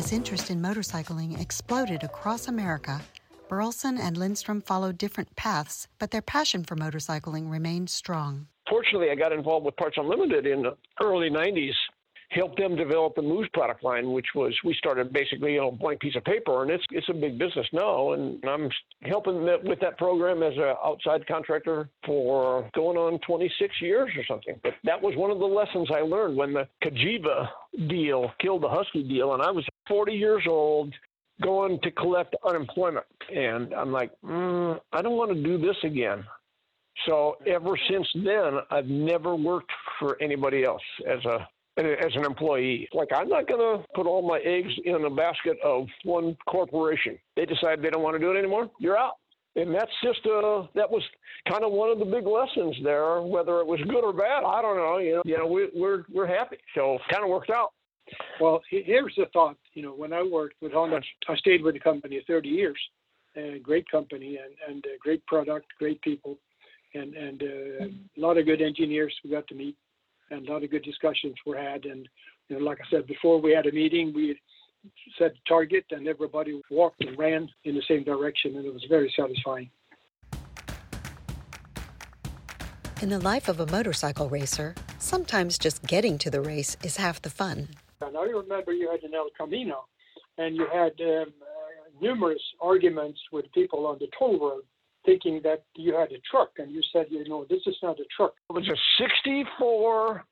As 0.00 0.12
interest 0.14 0.50
in 0.50 0.62
motorcycling 0.62 1.38
exploded 1.38 2.02
across 2.02 2.48
America, 2.48 3.02
Burleson 3.50 3.98
and 3.98 4.16
Lindstrom 4.16 4.62
followed 4.62 4.96
different 4.96 5.36
paths, 5.36 5.88
but 5.98 6.10
their 6.10 6.22
passion 6.22 6.64
for 6.64 6.74
motorcycling 6.74 7.50
remained 7.50 7.90
strong. 7.90 8.46
Fortunately, 8.66 9.10
I 9.10 9.14
got 9.14 9.30
involved 9.30 9.66
with 9.66 9.76
Parts 9.76 9.98
Unlimited 9.98 10.46
in 10.46 10.62
the 10.62 10.74
early 11.02 11.28
90s 11.28 11.74
helped 12.30 12.58
them 12.58 12.76
develop 12.76 13.14
the 13.16 13.22
Moose 13.22 13.48
product 13.52 13.82
line, 13.82 14.12
which 14.12 14.26
was 14.34 14.54
we 14.64 14.74
started 14.74 15.12
basically 15.12 15.58
on 15.58 15.74
a 15.74 15.76
blank 15.76 16.00
piece 16.00 16.14
of 16.16 16.24
paper, 16.24 16.62
and 16.62 16.70
it's 16.70 16.84
it's 16.90 17.08
a 17.08 17.14
big 17.14 17.38
business 17.38 17.66
now, 17.72 18.12
and 18.12 18.42
I'm 18.44 18.70
helping 19.02 19.42
with 19.64 19.80
that 19.80 19.98
program 19.98 20.42
as 20.42 20.54
an 20.56 20.74
outside 20.84 21.26
contractor 21.26 21.88
for 22.06 22.70
going 22.74 22.96
on 22.96 23.18
26 23.26 23.74
years 23.82 24.10
or 24.16 24.24
something. 24.28 24.58
But 24.62 24.74
that 24.84 25.00
was 25.00 25.16
one 25.16 25.30
of 25.30 25.38
the 25.38 25.44
lessons 25.44 25.88
I 25.94 26.00
learned 26.00 26.36
when 26.36 26.52
the 26.52 26.68
Cagiva 26.82 27.48
deal 27.88 28.30
killed 28.40 28.62
the 28.62 28.68
Husky 28.68 29.02
deal, 29.02 29.34
and 29.34 29.42
I 29.42 29.50
was 29.50 29.66
40 29.88 30.12
years 30.12 30.44
old. 30.48 30.94
Going 31.42 31.80
to 31.84 31.90
collect 31.92 32.36
unemployment, 32.46 33.06
and 33.34 33.72
I'm 33.72 33.90
like, 33.90 34.10
mm, 34.22 34.78
I 34.92 35.00
don't 35.00 35.16
want 35.16 35.32
to 35.32 35.42
do 35.42 35.56
this 35.56 35.76
again. 35.84 36.22
So 37.06 37.38
ever 37.46 37.78
since 37.88 38.06
then, 38.14 38.58
I've 38.70 38.88
never 38.88 39.34
worked 39.34 39.72
for 39.98 40.20
anybody 40.20 40.64
else 40.64 40.82
as 41.08 41.24
a 41.24 41.48
as 41.86 42.14
an 42.14 42.24
employee. 42.24 42.88
Like, 42.92 43.08
I'm 43.14 43.28
not 43.28 43.48
going 43.48 43.60
to 43.60 43.84
put 43.94 44.06
all 44.06 44.26
my 44.26 44.38
eggs 44.40 44.72
in 44.84 45.04
a 45.04 45.10
basket 45.10 45.56
of 45.64 45.86
one 46.04 46.36
corporation. 46.48 47.18
They 47.36 47.46
decide 47.46 47.82
they 47.82 47.90
don't 47.90 48.02
want 48.02 48.14
to 48.14 48.18
do 48.18 48.32
it 48.32 48.38
anymore, 48.38 48.70
you're 48.78 48.98
out. 48.98 49.14
And 49.56 49.74
that's 49.74 49.90
just 50.04 50.20
uh 50.26 50.66
that 50.76 50.88
was 50.88 51.02
kind 51.50 51.64
of 51.64 51.72
one 51.72 51.90
of 51.90 51.98
the 51.98 52.04
big 52.04 52.24
lessons 52.24 52.76
there. 52.84 53.20
Whether 53.20 53.58
it 53.58 53.66
was 53.66 53.80
good 53.88 54.04
or 54.04 54.12
bad, 54.12 54.44
I 54.44 54.62
don't 54.62 54.76
know. 54.76 54.98
You 54.98 55.14
know, 55.16 55.22
you 55.24 55.38
know, 55.38 55.46
we, 55.46 55.68
we're 55.74 56.04
we're 56.12 56.26
happy, 56.28 56.58
so 56.72 56.94
it 56.94 57.00
kind 57.10 57.24
of 57.24 57.30
worked 57.30 57.50
out. 57.50 57.72
Well, 58.40 58.60
here's 58.70 59.12
the 59.16 59.26
thought. 59.32 59.56
You 59.74 59.82
know, 59.82 59.92
when 59.92 60.12
I 60.12 60.22
worked 60.22 60.54
with 60.62 60.72
Honda, 60.72 61.00
I 61.28 61.36
stayed 61.36 61.64
with 61.64 61.74
the 61.74 61.80
company 61.80 62.22
30 62.26 62.48
years. 62.48 62.78
A 63.36 63.58
great 63.60 63.90
company 63.90 64.38
and 64.38 64.54
and 64.68 64.84
great 65.00 65.26
product, 65.26 65.66
great 65.80 66.00
people, 66.02 66.38
and 66.94 67.14
and 67.14 67.42
uh, 67.42 67.86
a 67.86 68.20
lot 68.20 68.38
of 68.38 68.46
good 68.46 68.62
engineers 68.62 69.12
we 69.24 69.30
got 69.30 69.48
to 69.48 69.54
meet 69.56 69.76
and 70.30 70.48
a 70.48 70.52
lot 70.52 70.62
of 70.62 70.70
good 70.70 70.82
discussions 70.82 71.34
were 71.44 71.58
had. 71.58 71.84
And 71.84 72.08
you 72.48 72.58
know, 72.58 72.64
like 72.64 72.78
I 72.80 72.90
said 72.90 73.06
before, 73.06 73.40
we 73.40 73.52
had 73.52 73.66
a 73.66 73.72
meeting. 73.72 74.12
We 74.14 74.38
set 75.18 75.32
a 75.32 75.48
target, 75.48 75.84
and 75.90 76.08
everybody 76.08 76.60
walked 76.70 77.02
and 77.04 77.18
ran 77.18 77.48
in 77.64 77.74
the 77.74 77.82
same 77.86 78.04
direction, 78.04 78.56
and 78.56 78.64
it 78.64 78.72
was 78.72 78.84
very 78.88 79.12
satisfying. 79.16 79.70
In 83.02 83.08
the 83.08 83.18
life 83.18 83.48
of 83.48 83.60
a 83.60 83.66
motorcycle 83.66 84.28
racer, 84.28 84.74
sometimes 84.98 85.58
just 85.58 85.82
getting 85.86 86.18
to 86.18 86.30
the 86.30 86.40
race 86.40 86.76
is 86.84 86.96
half 86.96 87.22
the 87.22 87.30
fun. 87.30 87.68
And 88.02 88.16
I 88.16 88.24
remember 88.24 88.72
you 88.72 88.90
had 88.90 89.02
an 89.02 89.14
El 89.14 89.28
Camino, 89.38 89.86
and 90.38 90.54
you 90.56 90.66
had 90.72 90.92
um, 91.00 91.32
uh, 91.40 92.00
numerous 92.00 92.42
arguments 92.60 93.18
with 93.32 93.50
people 93.52 93.86
on 93.86 93.96
the 94.00 94.08
toll 94.18 94.38
road 94.38 94.62
thinking 95.04 95.40
that 95.44 95.64
you 95.76 95.94
had 95.94 96.12
a 96.12 96.20
truck, 96.30 96.50
and 96.58 96.70
you 96.70 96.82
said, 96.92 97.06
you 97.10 97.26
know, 97.28 97.46
this 97.48 97.62
is 97.66 97.76
not 97.82 97.98
a 97.98 98.04
truck. 98.14 98.34
It 98.50 98.52
was 98.52 98.68
a 98.68 98.76
64 99.02 100.24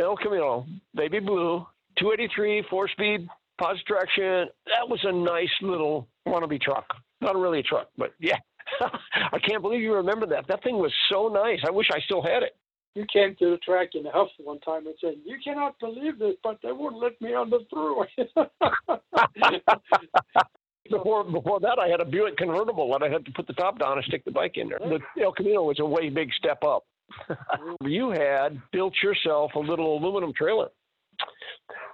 El 0.00 0.16
Camino, 0.16 0.66
baby 0.94 1.20
blue, 1.20 1.66
283, 1.98 2.64
four 2.70 2.88
speed, 2.88 3.28
positive 3.60 3.86
traction. 3.86 4.48
That 4.66 4.88
was 4.88 5.00
a 5.04 5.12
nice 5.12 5.50
little 5.60 6.08
wannabe 6.26 6.60
truck. 6.60 6.86
Not 7.20 7.36
really 7.36 7.60
a 7.60 7.62
truck, 7.62 7.88
but 7.96 8.14
yeah. 8.18 8.38
I 9.32 9.38
can't 9.38 9.62
believe 9.62 9.82
you 9.82 9.94
remember 9.94 10.26
that. 10.26 10.46
That 10.48 10.62
thing 10.62 10.78
was 10.78 10.92
so 11.10 11.28
nice. 11.28 11.60
I 11.66 11.70
wish 11.70 11.88
I 11.92 12.00
still 12.00 12.22
had 12.22 12.42
it. 12.42 12.56
You 12.94 13.06
came 13.12 13.34
to 13.38 13.50
the 13.50 13.58
track 13.58 13.90
in 13.94 14.02
the 14.02 14.10
huff 14.10 14.28
one 14.38 14.60
time 14.60 14.86
and 14.86 14.94
said, 15.00 15.14
"You 15.24 15.38
cannot 15.42 15.78
believe 15.78 16.18
this, 16.18 16.34
but 16.42 16.58
they 16.62 16.72
wouldn't 16.72 17.00
let 17.00 17.18
me 17.22 17.32
on 17.32 17.48
the 17.48 17.60
through." 17.70 18.04
before 20.90 21.24
before 21.24 21.60
that, 21.60 21.78
I 21.78 21.88
had 21.88 22.00
a 22.00 22.04
Buick 22.04 22.36
convertible 22.36 22.94
and 22.94 23.04
I 23.04 23.08
had 23.08 23.24
to 23.24 23.32
put 23.32 23.46
the 23.46 23.52
top 23.54 23.78
down 23.78 23.98
and 23.98 24.04
stick 24.04 24.24
the 24.24 24.30
bike 24.30 24.56
in 24.56 24.68
there. 24.68 24.78
The 24.78 25.22
El 25.22 25.32
Camino 25.32 25.62
was 25.62 25.78
a 25.80 25.86
way 25.86 26.08
big 26.08 26.30
step 26.34 26.62
up. 26.64 26.84
you 27.82 28.10
had 28.10 28.60
built 28.72 28.94
yourself 29.02 29.52
a 29.54 29.58
little 29.58 29.98
aluminum 29.98 30.32
trailer 30.36 30.68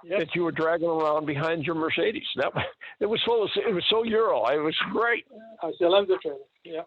yep. 0.03 0.19
that 0.19 0.35
you 0.35 0.43
were 0.43 0.51
dragging 0.51 0.87
around 0.87 1.25
behind 1.25 1.65
your 1.65 1.75
Mercedes. 1.75 2.23
That 2.37 2.51
it 2.99 3.05
was 3.05 3.19
so 3.25 3.47
it 3.67 3.73
was 3.73 3.83
so 3.89 4.03
Euro. 4.03 4.45
It 4.47 4.57
was 4.57 4.75
great. 4.91 5.25
I 5.61 5.71
still 5.75 5.95
have 5.95 6.07
the 6.07 6.17
trailer. 6.21 6.37
Yeah. 6.63 6.81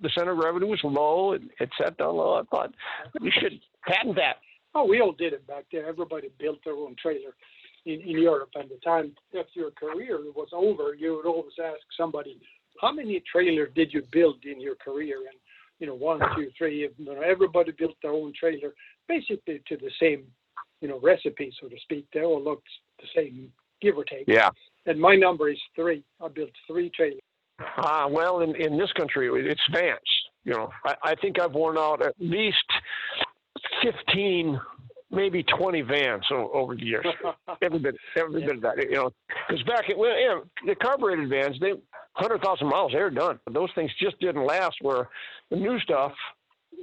the 0.00 0.10
center 0.16 0.32
of 0.32 0.38
gravity 0.38 0.66
was 0.66 0.80
low. 0.82 1.32
It, 1.32 1.42
it 1.60 1.70
sat 1.80 1.96
down 1.98 2.16
low. 2.16 2.34
I 2.34 2.42
thought 2.44 2.74
we 3.20 3.30
should 3.30 3.60
patent 3.86 4.16
that. 4.16 4.36
Oh, 4.74 4.86
we 4.86 5.00
all 5.00 5.12
did 5.12 5.34
it 5.34 5.46
back 5.46 5.64
there. 5.70 5.86
Everybody 5.86 6.30
built 6.38 6.58
their 6.64 6.74
own 6.74 6.96
trailer 7.00 7.34
in, 7.86 8.00
in 8.00 8.18
Europe. 8.18 8.50
And 8.54 8.70
the 8.70 8.78
time 8.84 9.12
after 9.38 9.60
your 9.60 9.70
career 9.72 10.18
was 10.34 10.48
over, 10.52 10.94
you 10.94 11.16
would 11.16 11.26
always 11.26 11.54
ask 11.62 11.80
somebody, 11.96 12.38
how 12.80 12.92
many 12.92 13.22
trailers 13.30 13.70
did 13.74 13.92
you 13.92 14.02
build 14.12 14.44
in 14.44 14.60
your 14.60 14.76
career? 14.76 15.16
And, 15.18 15.38
you 15.78 15.86
know, 15.86 15.94
one, 15.94 16.20
two, 16.34 16.50
three, 16.56 16.88
you 16.96 17.04
know, 17.04 17.20
everybody 17.20 17.72
built 17.72 17.96
their 18.02 18.12
own 18.12 18.32
trailer, 18.38 18.72
basically 19.08 19.62
to 19.68 19.76
the 19.76 19.90
same, 20.00 20.24
you 20.80 20.88
know, 20.88 21.00
recipe, 21.00 21.52
so 21.60 21.68
to 21.68 21.76
speak. 21.82 22.06
They 22.12 22.22
all 22.22 22.42
looked 22.42 22.68
the 23.00 23.06
same, 23.14 23.52
give 23.80 23.96
or 23.96 24.04
take. 24.04 24.24
Yeah. 24.26 24.50
And 24.86 25.00
my 25.00 25.16
number 25.16 25.48
is 25.48 25.58
three. 25.76 26.04
I 26.20 26.28
built 26.28 26.50
three 26.66 26.90
trailers. 26.90 27.20
Ah, 27.76 28.04
uh, 28.04 28.08
well, 28.08 28.40
in, 28.40 28.56
in 28.56 28.76
this 28.76 28.92
country, 28.92 29.28
it's 29.48 29.60
vans. 29.72 29.98
You 30.44 30.54
know, 30.54 30.70
I, 30.84 30.94
I 31.02 31.14
think 31.16 31.40
I've 31.40 31.52
worn 31.52 31.78
out 31.78 32.04
at 32.04 32.14
least 32.18 32.56
15 33.82 34.60
maybe 35.12 35.44
20 35.44 35.82
vans 35.82 36.24
over 36.32 36.74
the 36.74 36.84
years. 36.84 37.06
every 37.62 37.78
bit, 37.78 37.94
every 38.16 38.40
yeah. 38.40 38.46
bit 38.46 38.56
of 38.56 38.62
that, 38.62 38.76
you 38.78 38.96
know, 38.96 39.10
because 39.48 39.62
back 39.64 39.88
at 39.88 39.96
well, 39.96 40.18
yeah, 40.18 40.40
the 40.66 40.74
carbureted 40.74 41.28
vans, 41.28 41.56
they 41.60 41.72
100,000 41.72 42.66
miles, 42.66 42.92
they're 42.92 43.10
done. 43.10 43.38
Those 43.50 43.70
things 43.74 43.90
just 44.00 44.18
didn't 44.20 44.44
last. 44.44 44.76
Where 44.80 45.08
the 45.50 45.56
new 45.56 45.78
stuff 45.80 46.12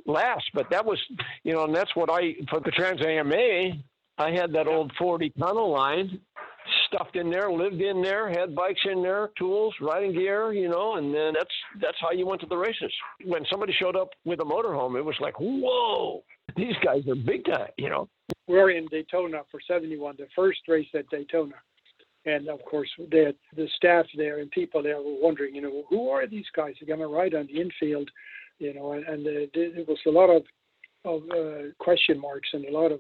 lasts, 0.06 0.50
but 0.54 0.70
that 0.72 0.86
was, 0.86 1.00
you 1.44 1.54
know, 1.54 1.66
and 1.66 1.76
that's 1.76 1.96
what 1.96 2.10
I 2.12 2.36
for 2.50 2.60
the 2.60 2.72
Trans 2.72 3.02
AMA. 3.02 3.84
I 4.18 4.32
had 4.32 4.52
that 4.54 4.68
old 4.68 4.92
40 5.00 5.30
tunnel 5.40 5.72
line 5.72 6.20
stuffed 6.92 7.16
in 7.16 7.30
there, 7.30 7.52
lived 7.52 7.82
in 7.82 8.02
there, 8.02 8.30
had 8.30 8.56
bikes 8.56 8.82
in 8.92 9.02
there, 9.02 9.30
tools, 9.38 9.74
riding 9.82 10.14
gear, 10.14 10.54
you 10.54 10.68
know, 10.68 10.96
and 10.96 11.14
then 11.14 11.34
that's 11.34 11.54
that's 11.82 11.98
how 12.02 12.12
you 12.12 12.26
went 12.26 12.42
to 12.42 12.48
the 12.48 12.58
races. 12.58 12.92
When 13.26 13.46
somebody 13.50 13.74
showed 13.74 13.96
up 13.96 14.10
with 14.26 14.40
a 14.40 14.44
motorhome, 14.44 14.98
it 14.98 15.06
was 15.06 15.16
like, 15.20 15.36
whoa, 15.40 16.24
these 16.56 16.76
guys 16.84 17.08
are 17.08 17.16
big 17.16 17.46
time, 17.46 17.72
you 17.78 17.90
know. 17.90 18.10
We're 18.48 18.72
in 18.72 18.88
Daytona 18.88 19.42
for 19.52 19.60
71, 19.68 20.16
the 20.18 20.28
first 20.36 20.60
race 20.68 20.88
at 20.96 21.10
Daytona. 21.10 21.56
And 22.26 22.50
of 22.50 22.60
course, 22.66 22.90
the 22.98 23.34
the 23.56 23.68
staff 23.76 24.06
there 24.18 24.40
and 24.40 24.52
people 24.52 24.84
there 24.84 24.98
were 24.98 25.22
wondering, 25.22 25.56
you 25.56 25.62
know, 25.62 25.84
who 25.90 26.10
are 26.10 26.28
these 26.28 26.48
guys? 26.56 26.74
They're 26.80 26.96
going 26.96 27.08
to 27.08 27.16
ride 27.16 27.34
on 27.34 27.48
the 27.48 27.62
infield, 27.62 28.10
you 28.58 28.74
know, 28.74 28.92
and, 28.94 29.06
and 29.06 29.26
uh, 29.26 29.48
there 29.54 29.86
was 29.88 30.00
a 30.06 30.12
lot 30.12 30.30
of 30.30 30.44
of 31.06 31.22
uh, 31.32 31.72
question 31.80 32.20
marks 32.20 32.50
and 32.54 32.66
a 32.66 32.72
lot 32.72 32.92
of 32.92 33.00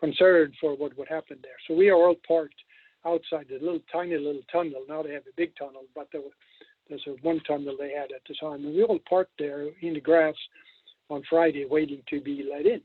concern 0.00 0.52
for 0.60 0.74
what 0.76 0.96
would 0.98 1.08
happen 1.08 1.38
there. 1.42 1.52
So 1.68 1.74
we 1.74 1.88
are 1.90 1.96
all 1.96 2.16
parked 2.26 2.56
outside 3.06 3.46
the 3.48 3.58
little 3.64 3.80
tiny 3.92 4.16
little 4.16 4.42
tunnel. 4.50 4.82
Now 4.88 5.02
they 5.02 5.12
have 5.12 5.26
a 5.26 5.36
big 5.36 5.52
tunnel, 5.56 5.82
but 5.94 6.08
there 6.12 6.20
was, 6.20 6.32
there's 6.88 7.04
a 7.06 7.12
one 7.22 7.40
tunnel 7.46 7.76
they 7.78 7.92
had 7.92 8.12
at 8.12 8.22
the 8.28 8.34
time, 8.40 8.64
and 8.64 8.74
we 8.74 8.82
all 8.82 8.98
parked 9.08 9.38
there 9.38 9.68
in 9.80 9.94
the 9.94 10.00
grass 10.00 10.34
on 11.08 11.22
Friday, 11.28 11.64
waiting 11.68 12.02
to 12.10 12.20
be 12.20 12.44
let 12.50 12.66
in. 12.66 12.80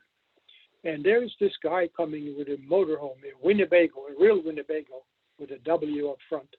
And 0.84 1.04
there's 1.04 1.36
this 1.40 1.54
guy 1.64 1.90
coming 1.96 2.36
with 2.38 2.48
a 2.48 2.58
motorhome, 2.70 3.18
a 3.24 3.46
Winnebago, 3.46 4.02
a 4.10 4.20
real 4.20 4.42
Winnebago, 4.44 5.04
with 5.40 5.52
a 5.52 5.60
W 5.66 6.10
up 6.10 6.18
front. 6.30 6.50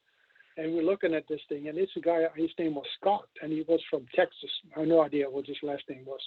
And 0.56 0.74
we're 0.74 0.82
looking 0.82 1.14
at 1.14 1.24
this 1.28 1.40
thing, 1.48 1.68
and 1.68 1.78
it's 1.78 1.92
a 1.96 2.00
guy. 2.00 2.24
His 2.36 2.50
name 2.58 2.74
was 2.74 2.84
Scott, 3.00 3.24
and 3.42 3.50
he 3.50 3.64
was 3.66 3.80
from 3.88 4.06
Texas. 4.14 4.50
I 4.76 4.80
have 4.80 4.88
no 4.88 5.02
idea 5.02 5.30
what 5.30 5.46
his 5.46 5.56
last 5.62 5.82
name 5.88 6.04
was. 6.04 6.20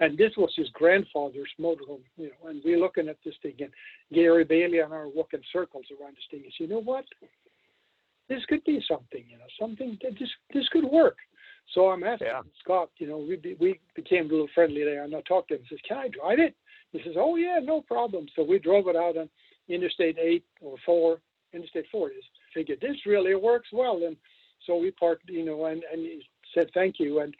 And 0.00 0.16
this 0.16 0.32
was 0.36 0.50
his 0.56 0.68
grandfather's 0.70 1.50
motorhome, 1.60 2.02
you 2.16 2.28
know. 2.28 2.48
And 2.48 2.62
we're 2.64 2.80
looking 2.80 3.08
at 3.08 3.18
this 3.24 3.34
thing, 3.42 3.54
and 3.60 3.70
Gary 4.12 4.44
Bailey 4.44 4.78
and 4.78 4.92
I 4.92 4.96
are 4.96 5.08
walking 5.08 5.42
circles 5.52 5.84
around 5.90 6.16
this 6.16 6.24
thing. 6.30 6.42
He 6.42 6.50
said, 6.56 6.68
"You 6.70 6.74
know 6.74 6.80
what? 6.80 7.04
This 8.28 8.44
could 8.46 8.64
be 8.64 8.82
something, 8.88 9.24
you 9.28 9.36
know, 9.36 9.44
something 9.58 9.98
that 10.02 10.18
this 10.18 10.30
this 10.54 10.68
could 10.68 10.84
work." 10.84 11.18
So 11.74 11.90
I'm 11.90 12.02
asking 12.02 12.28
yeah. 12.28 12.42
Scott, 12.64 12.90
you 12.96 13.06
know, 13.06 13.18
we 13.18 13.56
we 13.60 13.78
became 13.94 14.26
a 14.26 14.28
little 14.28 14.48
friendly 14.54 14.84
there, 14.84 15.04
and 15.04 15.14
I 15.14 15.20
talked 15.22 15.48
to 15.48 15.56
him. 15.56 15.62
He 15.62 15.76
says, 15.76 15.82
"Can 15.86 15.98
I 15.98 16.08
drive 16.08 16.38
it?" 16.38 16.56
He 16.92 17.02
says, 17.02 17.14
"Oh 17.16 17.36
yeah, 17.36 17.60
no 17.62 17.82
problem." 17.82 18.26
So 18.34 18.42
we 18.42 18.58
drove 18.58 18.88
it 18.88 18.96
out 18.96 19.16
on 19.16 19.28
Interstate 19.68 20.18
8 20.18 20.44
or 20.60 20.76
4, 20.84 21.20
Interstate 21.52 21.86
4 21.92 22.10
is. 22.10 22.24
Figured 22.54 22.80
this 22.80 23.06
really 23.06 23.34
works 23.34 23.68
well, 23.72 24.04
and 24.04 24.16
so 24.66 24.76
we 24.76 24.90
parked, 24.90 25.28
you 25.28 25.44
know, 25.44 25.66
and 25.66 25.84
and 25.92 26.00
he 26.00 26.26
said 26.54 26.70
thank 26.74 26.98
you, 26.98 27.20
and 27.20 27.34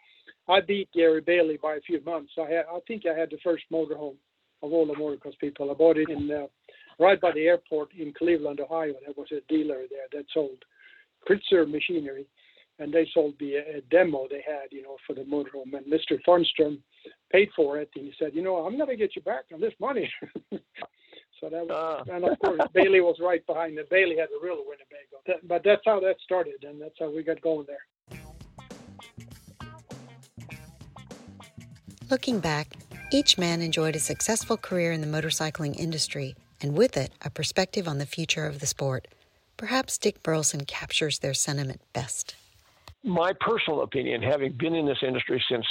I 0.48 0.60
beat 0.60 0.90
Gary 0.92 1.20
Bailey 1.20 1.58
by 1.62 1.74
a 1.74 1.80
few 1.80 2.02
months. 2.04 2.32
I 2.38 2.50
had, 2.50 2.64
I 2.72 2.80
think 2.86 3.04
I 3.06 3.18
had 3.18 3.30
the 3.30 3.38
first 3.42 3.64
motorhome 3.72 4.16
of 4.62 4.72
all 4.72 4.86
the 4.86 4.94
motorcross 4.94 5.38
people. 5.38 5.70
I 5.70 5.74
bought 5.74 5.96
it 5.96 6.10
in 6.10 6.30
uh, 6.30 6.46
right 6.98 7.20
by 7.20 7.32
the 7.32 7.46
airport 7.46 7.90
in 7.98 8.12
Cleveland, 8.12 8.60
Ohio. 8.60 8.94
There 9.04 9.14
was 9.16 9.28
a 9.32 9.40
dealer 9.52 9.82
there 9.88 10.08
that 10.12 10.26
sold 10.32 10.62
Kritzer 11.28 11.70
machinery, 11.70 12.26
and 12.78 12.92
they 12.92 13.08
sold 13.12 13.34
me 13.40 13.56
a, 13.56 13.78
a 13.78 13.80
demo 13.90 14.26
they 14.28 14.42
had, 14.46 14.68
you 14.70 14.82
know, 14.82 14.96
for 15.06 15.14
the 15.14 15.22
motorhome. 15.22 15.74
And 15.76 15.86
Mr. 15.86 16.18
Thornstrom 16.26 16.78
paid 17.30 17.48
for 17.54 17.78
it, 17.78 17.90
and 17.96 18.06
he 18.06 18.12
said, 18.18 18.32
you 18.34 18.42
know, 18.42 18.56
I'm 18.56 18.76
going 18.76 18.88
to 18.88 18.96
get 18.96 19.16
you 19.16 19.22
back 19.22 19.44
on 19.52 19.60
this 19.60 19.74
money. 19.80 20.10
so 20.52 21.48
that 21.48 21.66
was, 21.66 22.04
uh. 22.08 22.14
and 22.14 22.24
of 22.24 22.38
course 22.40 22.60
Bailey 22.74 23.00
was 23.00 23.16
right 23.20 23.46
behind 23.46 23.78
it. 23.78 23.88
Bailey 23.90 24.16
had 24.18 24.28
a 24.28 24.44
real 24.44 24.64
Winnebago, 24.66 25.22
that, 25.26 25.46
but 25.46 25.62
that's 25.64 25.82
how 25.84 26.00
that 26.00 26.16
started, 26.24 26.64
and 26.64 26.80
that's 26.80 26.96
how 26.98 27.14
we 27.14 27.22
got 27.22 27.40
going 27.40 27.66
there. 27.66 27.84
Looking 32.10 32.40
back, 32.40 32.74
each 33.12 33.38
man 33.38 33.62
enjoyed 33.62 33.96
a 33.96 34.00
successful 34.00 34.56
career 34.56 34.92
in 34.92 35.00
the 35.00 35.06
motorcycling 35.06 35.76
industry, 35.76 36.34
and 36.60 36.76
with 36.76 36.96
it, 36.96 37.12
a 37.22 37.30
perspective 37.30 37.86
on 37.86 37.98
the 37.98 38.06
future 38.06 38.46
of 38.46 38.58
the 38.58 38.66
sport. 38.66 39.08
Perhaps 39.56 39.98
Dick 39.98 40.22
Burleson 40.22 40.64
captures 40.64 41.20
their 41.20 41.34
sentiment 41.34 41.80
best 41.92 42.34
my 43.04 43.32
personal 43.40 43.82
opinion, 43.82 44.22
having 44.22 44.52
been 44.58 44.74
in 44.74 44.86
this 44.86 44.98
industry 45.06 45.42
since 45.50 45.66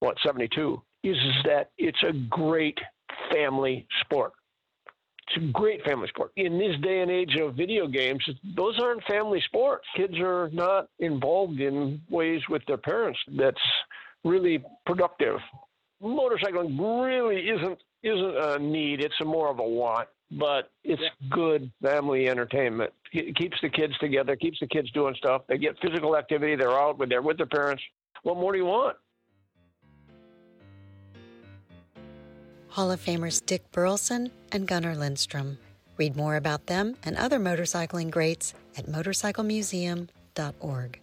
what 0.00 0.16
72, 0.24 0.82
is, 1.04 1.16
is 1.16 1.34
that 1.44 1.70
it's 1.78 2.02
a 2.02 2.12
great 2.12 2.78
family 3.32 3.86
sport. 4.00 4.32
It's 5.28 5.44
a 5.44 5.52
great 5.52 5.84
family 5.84 6.08
sport. 6.08 6.32
In 6.36 6.58
this 6.58 6.76
day 6.82 7.00
and 7.00 7.10
age 7.10 7.36
of 7.40 7.54
video 7.54 7.86
games, 7.86 8.24
those 8.56 8.78
aren't 8.80 9.04
family 9.04 9.42
sports. 9.46 9.86
Kids 9.96 10.18
are 10.18 10.48
not 10.52 10.88
involved 11.00 11.60
in 11.60 12.00
ways 12.08 12.40
with 12.48 12.62
their 12.66 12.78
parents 12.78 13.18
that's 13.36 13.60
really 14.24 14.62
productive. 14.86 15.38
Motorcycling 16.02 16.78
really 16.78 17.48
isn't 17.48 17.78
isn't 18.02 18.36
a 18.36 18.58
need; 18.58 19.00
it's 19.00 19.20
a 19.20 19.24
more 19.24 19.48
of 19.48 19.58
a 19.58 19.68
want 19.68 20.08
but 20.30 20.70
it's 20.84 21.02
yeah. 21.02 21.08
good 21.30 21.72
family 21.82 22.28
entertainment. 22.28 22.92
It 23.12 23.34
keeps 23.36 23.56
the 23.62 23.70
kids 23.70 23.96
together, 23.98 24.36
keeps 24.36 24.60
the 24.60 24.66
kids 24.66 24.90
doing 24.92 25.14
stuff. 25.16 25.42
They 25.48 25.56
get 25.58 25.76
physical 25.80 26.16
activity. 26.16 26.54
They're 26.56 26.78
out 26.78 26.98
with 26.98 27.08
they're 27.08 27.22
with 27.22 27.38
their 27.38 27.46
parents. 27.46 27.82
What 28.22 28.36
more 28.36 28.52
do 28.52 28.58
you 28.58 28.66
want? 28.66 28.98
Hall 32.68 32.90
of 32.90 33.00
Famers 33.00 33.42
Dick 33.44 33.70
Burleson 33.72 34.30
and 34.52 34.68
Gunnar 34.68 34.94
Lindstrom. 34.94 35.56
Read 35.96 36.16
more 36.16 36.36
about 36.36 36.66
them 36.66 36.96
and 37.04 37.16
other 37.16 37.40
motorcycling 37.40 38.10
greats 38.10 38.52
at 38.76 38.84
motorcyclemuseum.org. 38.86 41.00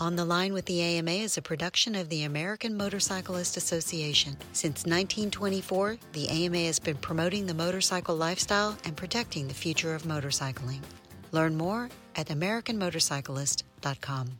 On 0.00 0.14
the 0.14 0.24
Line 0.24 0.52
with 0.52 0.66
the 0.66 0.80
AMA 0.80 1.10
is 1.10 1.36
a 1.36 1.42
production 1.42 1.96
of 1.96 2.08
the 2.08 2.22
American 2.22 2.76
Motorcyclist 2.76 3.56
Association. 3.56 4.36
Since 4.52 4.84
1924, 4.84 5.98
the 6.12 6.28
AMA 6.28 6.66
has 6.66 6.78
been 6.78 6.98
promoting 6.98 7.46
the 7.46 7.54
motorcycle 7.54 8.14
lifestyle 8.14 8.78
and 8.84 8.96
protecting 8.96 9.48
the 9.48 9.54
future 9.54 9.96
of 9.96 10.04
motorcycling. 10.04 10.82
Learn 11.32 11.56
more 11.56 11.88
at 12.14 12.28
AmericanMotorcyclist.com. 12.28 14.38